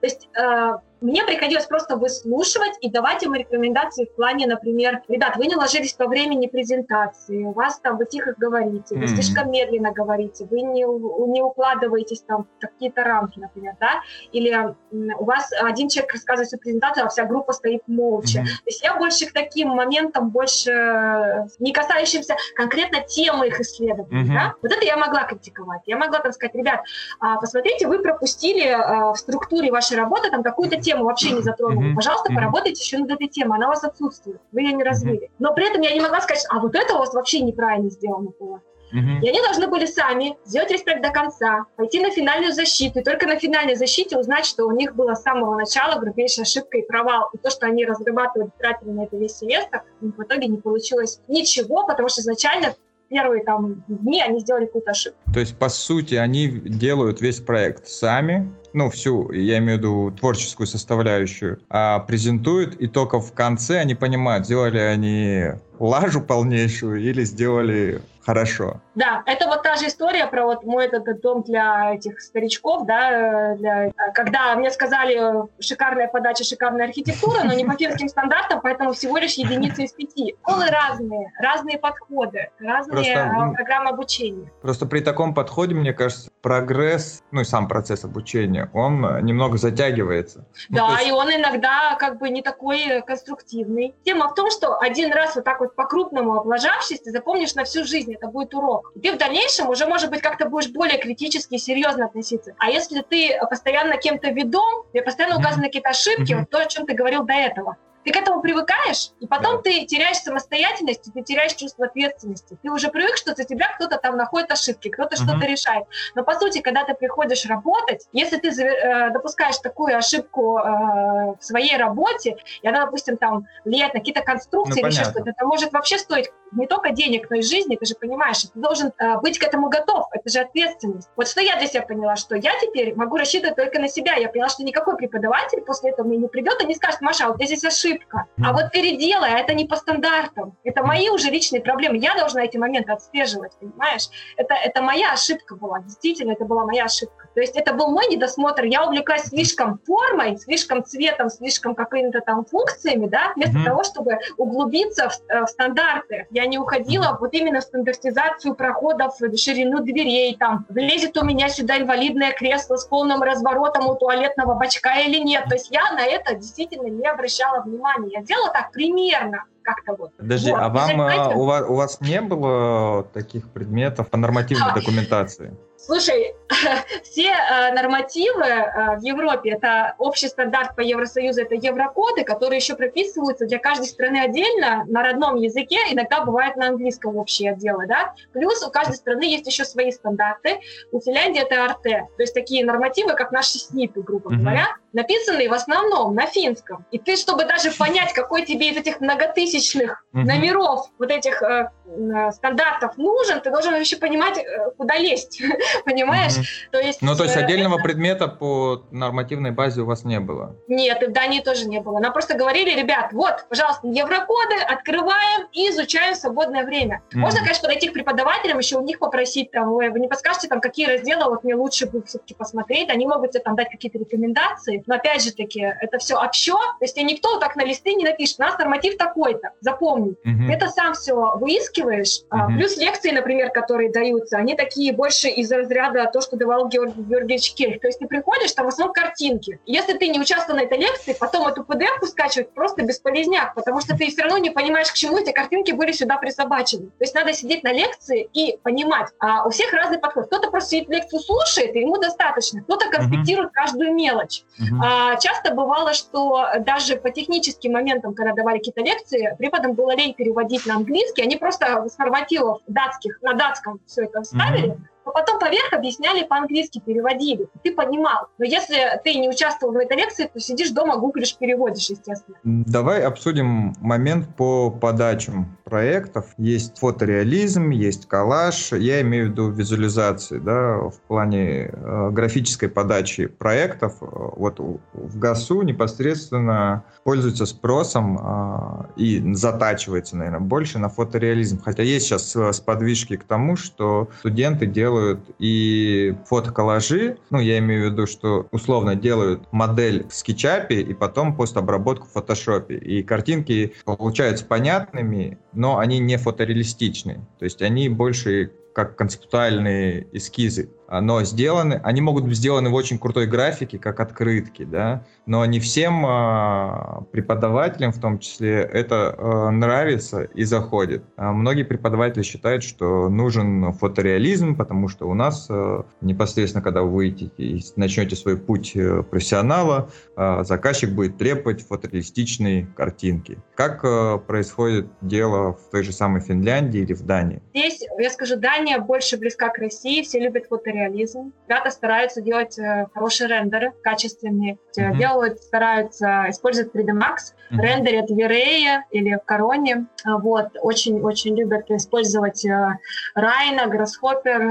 [0.00, 5.36] То есть э, мне приходилось просто выслушивать и давать им рекомендации в плане, например, ребят,
[5.36, 9.06] вы не ложились по времени презентации, у вас там, вы тихо говорите, вы mm-hmm.
[9.08, 10.82] слишком медленно говорите, вы не,
[11.30, 14.00] не укладываетесь там в какие-то рамки, например, да,
[14.32, 18.40] или у вас один человек рассказывает свою презентацию, а вся группа стоит молча.
[18.40, 18.44] Mm-hmm.
[18.44, 24.34] То есть я больше к таким моментам, больше не касающимся конкретно темы их исследований, mm-hmm.
[24.34, 25.82] да, вот это я могла критиковать.
[25.86, 26.80] Я могла там сказать, ребят,
[27.20, 31.94] а, посмотрите, вы пропустили а, в структуре вашей работы там какую-то тему вообще не затронули.
[31.94, 35.30] Пожалуйста, поработайте еще над этой темой, она у вас отсутствует, вы ее не развили.
[35.38, 38.30] Но при этом я не могла сказать, а вот это у вас вообще неправильно сделано
[38.38, 38.60] было.
[38.94, 39.20] Uh-huh.
[39.20, 43.02] И они должны были сами сделать весь проект до конца, пойти на финальную защиту, и
[43.02, 46.86] только на финальной защите узнать, что у них была с самого начала грубейшая ошибка и
[46.86, 47.28] провал.
[47.34, 51.84] И то, что они разрабатывали, тратили на это весь семестр, в итоге не получилось ничего,
[51.84, 52.76] потому что изначально
[53.08, 55.18] первые там дни они сделали какую-то ошибку.
[55.32, 60.10] То есть, по сути, они делают весь проект сами, ну, всю, я имею в виду
[60.10, 65.44] творческую составляющую, а презентуют, и только в конце они понимают, сделали они
[65.78, 68.82] лажу полнейшую или сделали хорошо.
[68.96, 73.54] Да, это вот та же история про вот мой этот дом для этих старичков, да,
[73.54, 75.20] для, когда мне сказали
[75.60, 80.34] шикарная подача, шикарная архитектура, но не по финским стандартам, поэтому всего лишь единицы из пяти.
[80.40, 84.50] Школы разные, разные подходы, разные просто, программы обучения.
[84.62, 90.46] Просто при таком подходе, мне кажется, прогресс, ну и сам процесс обучения, он немного затягивается.
[90.70, 91.08] Ну, да, ну, есть...
[91.08, 93.94] и он иногда как бы не такой конструктивный.
[94.04, 97.84] Тема в том, что один раз вот так вот по-крупному облажавшись, ты запомнишь на всю
[97.84, 98.85] жизнь, это будет урок.
[98.94, 102.54] И ты в дальнейшем уже, может быть, как-то будешь более критически и серьезно относиться.
[102.58, 106.38] А если ты постоянно кем-то ведом, тебе постоянно указаны какие-то ошибки, mm-hmm.
[106.38, 107.76] вот то, о чем ты говорил до этого,
[108.06, 109.62] ты к этому привыкаешь, и потом да.
[109.62, 112.56] ты теряешь самостоятельность, ты теряешь чувство ответственности.
[112.62, 115.24] Ты уже привык, что за тебя кто-то там находит ошибки, кто-то uh-huh.
[115.24, 115.86] что-то решает.
[116.14, 121.38] Но по сути, когда ты приходишь работать, если ты э, допускаешь такую ошибку э, в
[121.40, 125.72] своей работе, и она, допустим, там влияет на какие-то конструкции ну, или что-то, это может
[125.72, 129.40] вообще стоить не только денег, но и жизни, ты же понимаешь, ты должен э, быть
[129.40, 131.08] к этому готов, это же ответственность.
[131.16, 134.14] Вот что я для себя поняла, что я теперь могу рассчитывать только на себя.
[134.14, 137.28] Я поняла, что никакой преподаватель после этого мне не придет и не скажет, Маша, а
[137.30, 138.26] вот здесь ошибка ошибка.
[138.42, 140.56] А вот переделай, а это не по стандартам.
[140.64, 141.98] Это мои уже личные проблемы.
[141.98, 144.08] Я должна эти моменты отслеживать, понимаешь?
[144.36, 145.80] Это, это моя ошибка была.
[145.80, 147.28] Действительно, это была моя ошибка.
[147.34, 148.64] То есть это был мой недосмотр.
[148.64, 153.64] Я увлеклась слишком формой, слишком цветом, слишком какими-то там функциями, да, вместо mm-hmm.
[153.64, 156.26] того, чтобы углубиться в, э, в стандарты.
[156.30, 157.20] Я не уходила mm-hmm.
[157.20, 162.86] вот именно в стандартизацию проходов, ширину дверей, там, влезет у меня сюда инвалидное кресло с
[162.86, 165.44] полным разворотом у туалетного бачка или нет.
[165.48, 168.20] То есть я на это действительно не обращала внимания внимание.
[168.20, 170.16] Я делала так примерно как-то вот.
[170.16, 170.60] Подожди, вот.
[170.60, 175.56] а вам, а, у, вас, у вас не было таких предметов по нормативной документации?
[175.86, 176.34] Слушай,
[177.04, 182.74] все э, нормативы э, в Европе, это общий стандарт по Евросоюзу, это еврокоды, которые еще
[182.74, 188.14] прописываются для каждой страны отдельно на родном языке, иногда бывает на английском общие отделы, да.
[188.32, 190.58] Плюс у каждой страны есть еще свои стандарты.
[190.90, 194.38] У Финляндии это РТ, то есть такие нормативы, как наши СНИПы, грубо mm-hmm.
[194.38, 196.84] говоря, написанные в основном на финском.
[196.90, 200.22] И ты, чтобы даже понять, какой тебе из этих многотысячных mm-hmm.
[200.24, 205.42] номеров вот этих э, э, стандартов нужен, ты должен еще понимать, э, куда лезть,
[205.84, 206.36] понимаешь?
[206.36, 206.70] Mm-hmm.
[206.72, 207.84] То есть, ну, то есть э, отдельного это...
[207.84, 210.56] предмета по нормативной базе у вас не было?
[210.68, 211.98] Нет, и в Дании тоже не было.
[211.98, 217.02] Нам просто говорили, ребят, вот, пожалуйста, еврокоды открываем и изучаем свободное время.
[217.10, 217.18] Mm-hmm.
[217.18, 220.86] Можно, конечно, подойти к преподавателям, еще у них попросить, там, вы не подскажете, там, какие
[220.86, 224.96] разделы вот мне лучше бы все-таки посмотреть, они могут тебе там дать какие-то рекомендации, но
[224.96, 228.42] опять же таки, это все общо, то есть никто так на листы не напишет, у
[228.42, 230.14] нас норматив такой-то, запомни.
[230.24, 230.52] Uh-huh.
[230.52, 232.56] Это сам все выискиваешь, uh-huh.
[232.56, 237.54] плюс лекции, например, которые даются, они такие больше из разряда то, что давал Георгий Георгиевич
[237.54, 237.80] Кельх.
[237.80, 239.58] То есть ты приходишь, там в основном картинки.
[239.66, 243.96] Если ты не участвовал на этой лекции, потом эту PDF скачивать просто бесполезняк, потому что
[243.96, 246.86] ты все равно не понимаешь, к чему эти картинки были сюда присобачены.
[246.86, 249.08] То есть надо сидеть на лекции и понимать.
[249.18, 250.26] А у всех разный подход.
[250.26, 252.62] Кто-то просто сидит лекцию слушает, и ему достаточно.
[252.62, 253.54] Кто-то конспектирует uh-huh.
[253.54, 254.42] каждую мелочь.
[254.58, 254.84] Uh-huh.
[254.84, 260.14] А, часто бывало, что даже по техническим моментам, когда давали какие-то лекции, преподам было лень
[260.14, 265.12] переводить на английский, они просто с нормативов датских на датском все это вставили, uh-huh но
[265.12, 267.46] потом поверх объясняли по-английски, переводили.
[267.62, 268.26] Ты понимал.
[268.38, 272.36] Но если ты не участвовал в этой лекции, то сидишь дома, гуглишь, переводишь, естественно.
[272.42, 276.26] Давай обсудим момент по подачам проектов.
[276.38, 278.72] Есть фотореализм, есть коллаж.
[278.72, 283.94] Я имею в виду визуализации, да, в плане э, графической подачи проектов.
[284.00, 291.62] Вот в ГАСУ непосредственно пользуется спросом э, и затачивается, наверное, больше на фотореализм.
[291.62, 297.88] Хотя есть сейчас сподвижки к тому, что студенты делают делают и фотоколлажи, ну, я имею
[297.88, 302.76] в виду, что условно делают модель в скетчапе и потом постобработку в фотошопе.
[302.76, 307.26] И картинки получаются понятными, но они не фотореалистичны.
[307.38, 312.98] То есть они больше как концептуальные эскизы но сделаны, они могут быть сделаны в очень
[312.98, 319.50] крутой графике, как открытки, да, но не всем а, преподавателям, в том числе, это а,
[319.50, 321.04] нравится и заходит.
[321.16, 326.90] А многие преподаватели считают, что нужен фотореализм, потому что у нас а, непосредственно, когда вы
[326.90, 333.38] выйдете и начнете свой путь э, профессионала, а, заказчик будет требовать фотореалистичные картинки.
[333.54, 337.42] Как а, происходит дело в той же самой Финляндии или в Дании?
[337.54, 341.32] Здесь, я скажу, Дания больше близка к России, все любят фотореализм фотореализм.
[341.48, 344.58] Ребята стараются делать э, хорошие рендеры, качественные.
[344.76, 344.96] Mm-hmm.
[344.96, 347.60] Делают, стараются использовать 3D Max, mm-hmm.
[347.60, 349.86] рендерят в V-Ray или в Короне.
[350.04, 350.48] Вот.
[350.60, 352.78] Очень-очень любят использовать э,
[353.16, 354.48] Rhino, Grasshopper, э,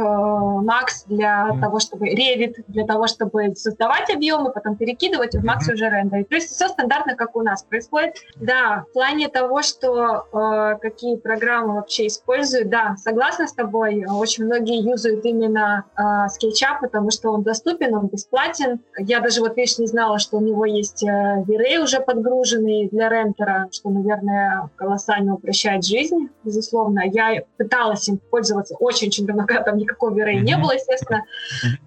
[0.63, 1.61] Max для mm-hmm.
[1.61, 5.73] того, чтобы Revit, для того, чтобы создавать объемы, потом перекидывать, и в Max mm-hmm.
[5.73, 6.29] уже рендерить.
[6.29, 8.15] То есть все стандартно, как у нас происходит.
[8.35, 14.05] Да, в плане того, что э, какие программы вообще используют, да, согласна с тобой.
[14.05, 18.79] Очень многие юзают именно э, SketchUp, потому что он доступен, он бесплатен.
[18.97, 23.09] Я даже вот, видишь, не знала, что у него есть э, V-Ray уже подгруженный для
[23.09, 27.01] рентера, что, наверное, колоссально упрощает жизнь, безусловно.
[27.05, 31.23] Я пыталась им пользоваться очень-очень давно, когда там никакого V-Ray не было, естественно.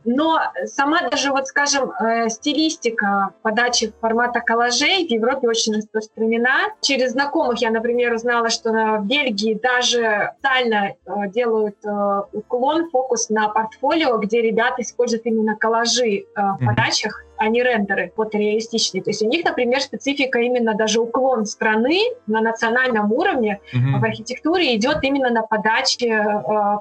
[0.05, 6.72] Но сама даже, вот скажем, э, стилистика подачи формата коллажей в Европе очень распространена.
[6.81, 11.76] Через знакомых я, например, узнала, что в Бельгии даже специально э, делают
[12.33, 18.12] уклон, фокус на портфолио, где ребята используют именно коллажи э, в подачах, а не рендеры
[18.14, 19.03] фотореалистичные.
[19.03, 24.01] То есть у них, например, специфика именно даже уклон страны на национальном уровне mm-hmm.
[24.01, 26.34] в архитектуре идет именно на подаче э,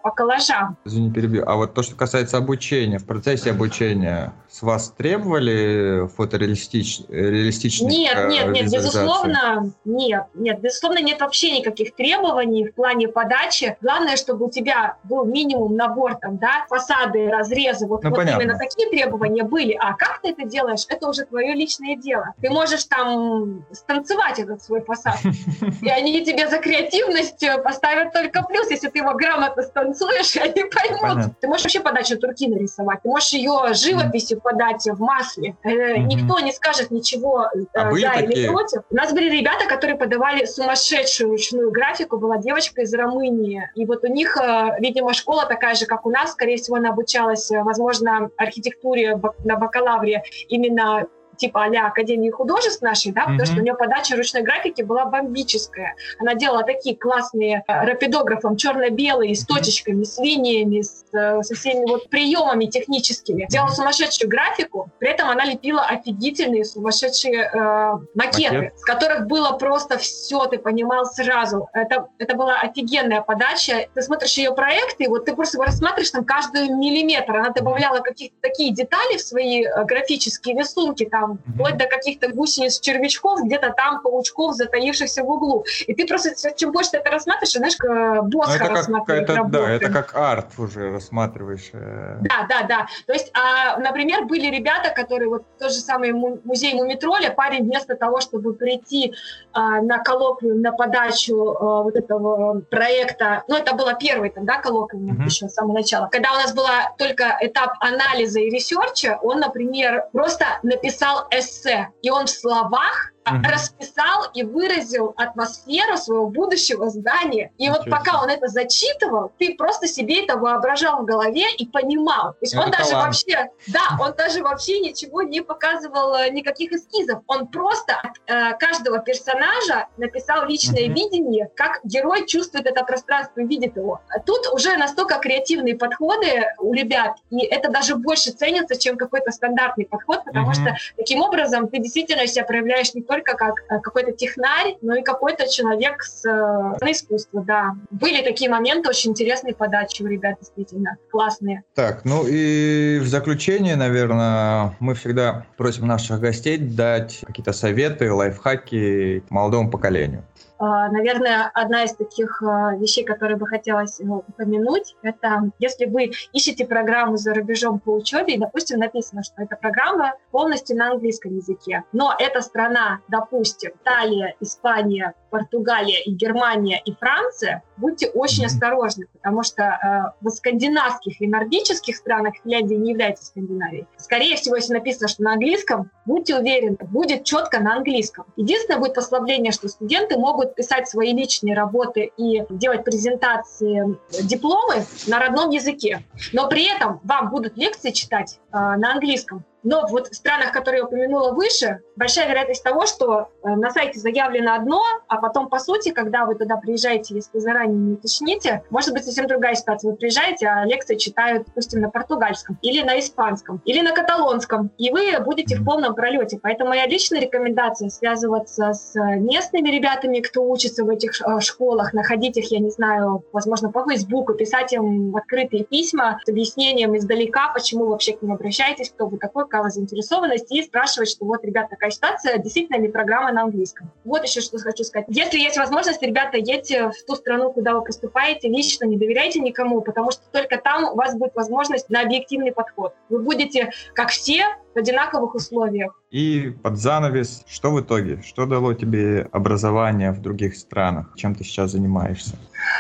[0.04, 0.78] по коллажам.
[0.86, 1.44] Извини, перебью.
[1.48, 8.28] А вот то, что касается обучения, в процессе обучения с вас требовали фотореалистичных Нет, э,
[8.30, 13.78] нет, нет, безусловно, нет, нет, безусловно, нет вообще никаких требований в плане подачи.
[13.82, 18.58] Главное, чтобы у тебя был минимум набор там, да, фасады, разрезы, вот, ну, вот именно
[18.58, 19.78] такие требования были.
[19.80, 22.34] А как ты это делаешь, это уже твое личное дело.
[22.42, 25.18] Ты можешь там станцевать этот свой фасад,
[25.82, 30.40] и они тебе за креативность э, поставят только плюс, если ты его грамотно станцуешь, и
[30.48, 31.02] они поймут.
[31.02, 31.36] Понятно.
[31.40, 35.56] Ты можешь вообще подачу турки нарисовать, ты можешь ее живописью подать в масле.
[35.64, 35.98] Mm-hmm.
[36.00, 38.26] Никто не скажет ничего э, а за такие?
[38.26, 38.82] или против.
[38.90, 44.04] У нас были ребята, которые подавали сумасшедшую ручную графику, была девочка из Румынии, и вот
[44.04, 44.38] у них,
[44.80, 50.24] видимо, школа такая же, как у нас, скорее всего, она обучалась, возможно, архитектуре на бакалавре
[50.50, 51.08] именно
[51.38, 53.26] типа а Академии художеств нашей, да, mm-hmm.
[53.26, 55.96] потому что у нее подача ручной графики была бомбическая.
[56.20, 61.86] Она делала такие классные э, рапидографом черно-белые, с точечками, с линиями, с, э, со всеми
[61.88, 63.48] вот приемами техническими.
[63.50, 68.80] Делала сумасшедшую графику, при этом она лепила офигительные сумасшедшие э, макеты, Макет.
[68.80, 71.70] с которых было просто все, ты понимал сразу.
[71.74, 73.88] Это, это была офигенная подача.
[73.94, 77.36] Ты смотришь ее проекты, вот ты просто рассматриваешь там каждый миллиметр.
[77.36, 82.30] Она добавляла какие-то такие детали в свои э, графические рисунки, там там, вплоть до каких-то
[82.30, 85.66] гусениц, червячков, где-то там паучков, затаившихся в углу.
[85.88, 89.70] И ты просто, чем больше ты это рассматриваешь, знаешь, как Босха ну, рассматривает это, Да,
[89.70, 91.70] это как арт уже рассматриваешь.
[91.74, 92.18] Э.
[92.22, 92.88] Да, да, да.
[93.06, 97.96] То есть, а, например, были ребята, которые, вот тот же самый музей Мумитроля, парень вместо
[97.96, 99.14] того, чтобы прийти
[99.54, 104.60] а, на коллоквиум, на подачу а, вот этого проекта, ну, это было первый там, да,
[104.62, 105.26] коллоквиум mm-hmm.
[105.26, 106.66] еще с самого начала, когда у нас был
[106.98, 113.12] только этап анализа и research а, он, например, просто написал эссе, и он в словах
[113.36, 113.44] угу.
[113.52, 117.52] расписал и выразил атмосферу своего будущего здания.
[117.58, 118.22] И Ничего вот пока себе.
[118.24, 122.34] он это зачитывал, ты просто себе это воображал в голове и понимал.
[122.34, 122.90] То есть это он талант.
[122.90, 127.22] даже вообще, да, он даже вообще ничего не показывал, э, никаких эскизов.
[127.28, 130.94] Он просто от э, каждого персонажа написал личное угу.
[130.94, 134.02] видение, как герой чувствует это пространство, видит его.
[134.26, 139.86] Тут уже настолько креативные подходы у ребят, и это даже больше ценится, чем какой-то стандартный
[139.86, 140.54] подход, потому угу.
[140.54, 145.04] что таким образом ты действительно себя проявляешь не только как э, какой-то технарь, но и
[145.04, 147.76] какой-то человек с э, искусства, да.
[147.92, 151.64] Были такие моменты, очень интересные подачи у ребят, действительно, классные.
[151.76, 159.24] Так, ну и в заключение, наверное, мы всегда просим наших гостей дать какие-то советы, лайфхаки
[159.30, 160.24] молодому поколению.
[160.60, 166.12] А, наверное, одна из таких а, вещей, которые бы хотелось ну, упомянуть, это если вы
[166.34, 171.36] ищете программу за рубежом по учебе, и, допустим, написано, что эта программа полностью на английском
[171.36, 179.08] языке, но эта страна, допустим, Италия, Испания, Португалия и Германия и Франция, будьте очень осторожны,
[179.14, 183.88] потому что э, в скандинавских и нордических странах Финляндия не является Скандинавией.
[183.98, 188.26] Скорее всего, если написано, что на английском, будьте уверены, будет четко на английском.
[188.36, 195.20] Единственное будет послабление, что студенты могут писать свои личные работы и делать презентации, дипломы на
[195.20, 196.04] родном языке.
[196.34, 199.44] Но при этом вам будут лекции читать э, на английском.
[199.70, 204.00] Но вот в странах, которые я упомянула выше, большая вероятность того, что э, на сайте
[204.00, 208.94] заявлено одно, а потом, по сути, когда вы туда приезжаете, если заранее не уточните, может
[208.94, 209.92] быть совсем другая ситуация.
[209.92, 214.90] Вы приезжаете, а лекции читают, допустим, на португальском, или на испанском, или на каталонском, и
[214.90, 216.40] вы будете в полном пролете.
[216.42, 222.38] Поэтому моя личная рекомендация связываться с местными ребятами, кто учится в этих э, школах, находить
[222.38, 227.88] их, я не знаю, возможно, по Фейсбуку, писать им открытые письма с объяснением издалека, почему
[227.88, 231.92] вообще к ним обращаетесь, кто вы такой, возникала заинтересованность и спрашивать, что вот, ребята, такая
[231.92, 233.92] ситуация, действительно ли программа на английском.
[234.04, 235.08] Вот еще что хочу сказать.
[235.10, 239.82] Если есть возможность, ребята, едьте в ту страну, куда вы поступаете, лично не доверяйте никому,
[239.82, 242.94] потому что только там у вас будет возможность на объективный подход.
[243.10, 244.46] Вы будете, как все,
[244.78, 246.00] в одинаковых условиях.
[246.12, 248.22] И под занавес, что в итоге?
[248.22, 251.08] Что дало тебе образование в других странах?
[251.16, 252.36] Чем ты сейчас занимаешься?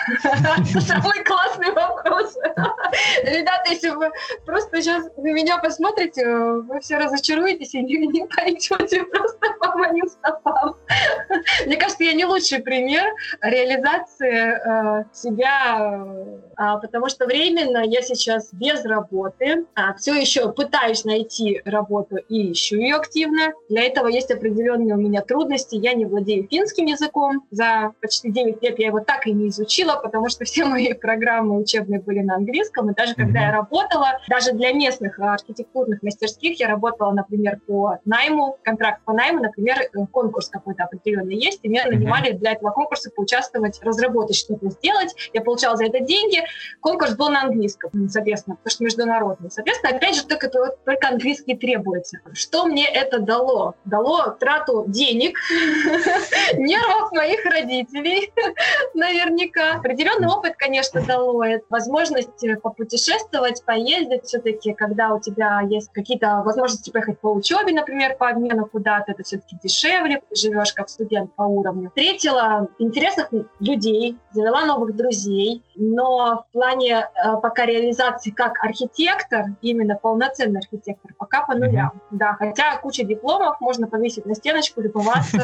[0.21, 2.35] Самый классный вопрос.
[3.23, 4.11] Ребята, если вы
[4.45, 10.75] просто сейчас на меня посмотрите, вы все разочаруетесь и не, пойдете просто по моим стопам.
[11.65, 13.05] Мне кажется, я не лучший пример
[13.41, 16.05] реализации э, себя,
[16.57, 21.86] э, потому что временно я сейчас без работы, а все еще пытаюсь найти работу
[22.29, 23.53] и ищу ее активно.
[23.69, 25.75] Для этого есть определенные у меня трудности.
[25.75, 27.45] Я не владею финским языком.
[27.51, 31.57] За почти 9 лет я его так и не изучила, потому что все мои программы
[31.57, 32.91] учебные были на английском.
[32.91, 33.23] И даже mm-hmm.
[33.23, 39.13] когда я работала, даже для местных архитектурных мастерских я работала, например, по найму, контракт по
[39.13, 41.91] найму, например, э, конкурс какой-то определенный есть, и меня mm-hmm.
[41.91, 45.15] нанимали для этого конкурса поучаствовать, разработать что-то, сделать.
[45.33, 46.41] Я получала за это деньги.
[46.81, 49.51] Конкурс был на английском, соответственно, потому что международный.
[49.51, 52.19] Соответственно, опять же, только, только английский требуется.
[52.33, 53.75] Что мне это дало?
[53.83, 55.37] Дало трату денег,
[56.53, 58.31] нервов моих родителей,
[58.93, 59.73] наверняка.
[59.73, 61.43] Определенный опыт, конечно, дало.
[61.43, 62.29] Это возможность
[62.63, 68.65] попутешествовать, поездить все-таки, когда у тебя есть какие-то возможности поехать по учебе, например, по обмену
[68.65, 71.89] куда-то, это все-таки дешевле, живешь как студент по уровню.
[71.89, 73.27] Встретила интересных
[73.59, 81.13] людей, завела новых друзей, но в плане э, пока реализации как архитектор, именно полноценный архитектор,
[81.17, 81.91] пока по нулям.
[81.93, 82.17] Mm-hmm.
[82.17, 85.41] Да, хотя куча дипломов можно повесить на стеночку, любоваться.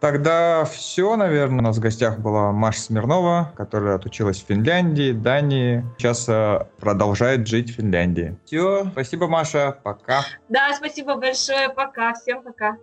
[0.00, 1.60] Тогда все, наверное.
[1.60, 5.84] У нас в гостях была Маша Смирнова, которая отучилась в Финляндии, Дании.
[5.98, 8.38] Сейчас э, продолжает жить в Финляндии.
[8.46, 9.76] Все, спасибо, Маша.
[9.82, 10.22] Пока.
[10.48, 11.68] Да, спасибо большое.
[11.68, 12.14] Пока.
[12.14, 12.76] Всем пока.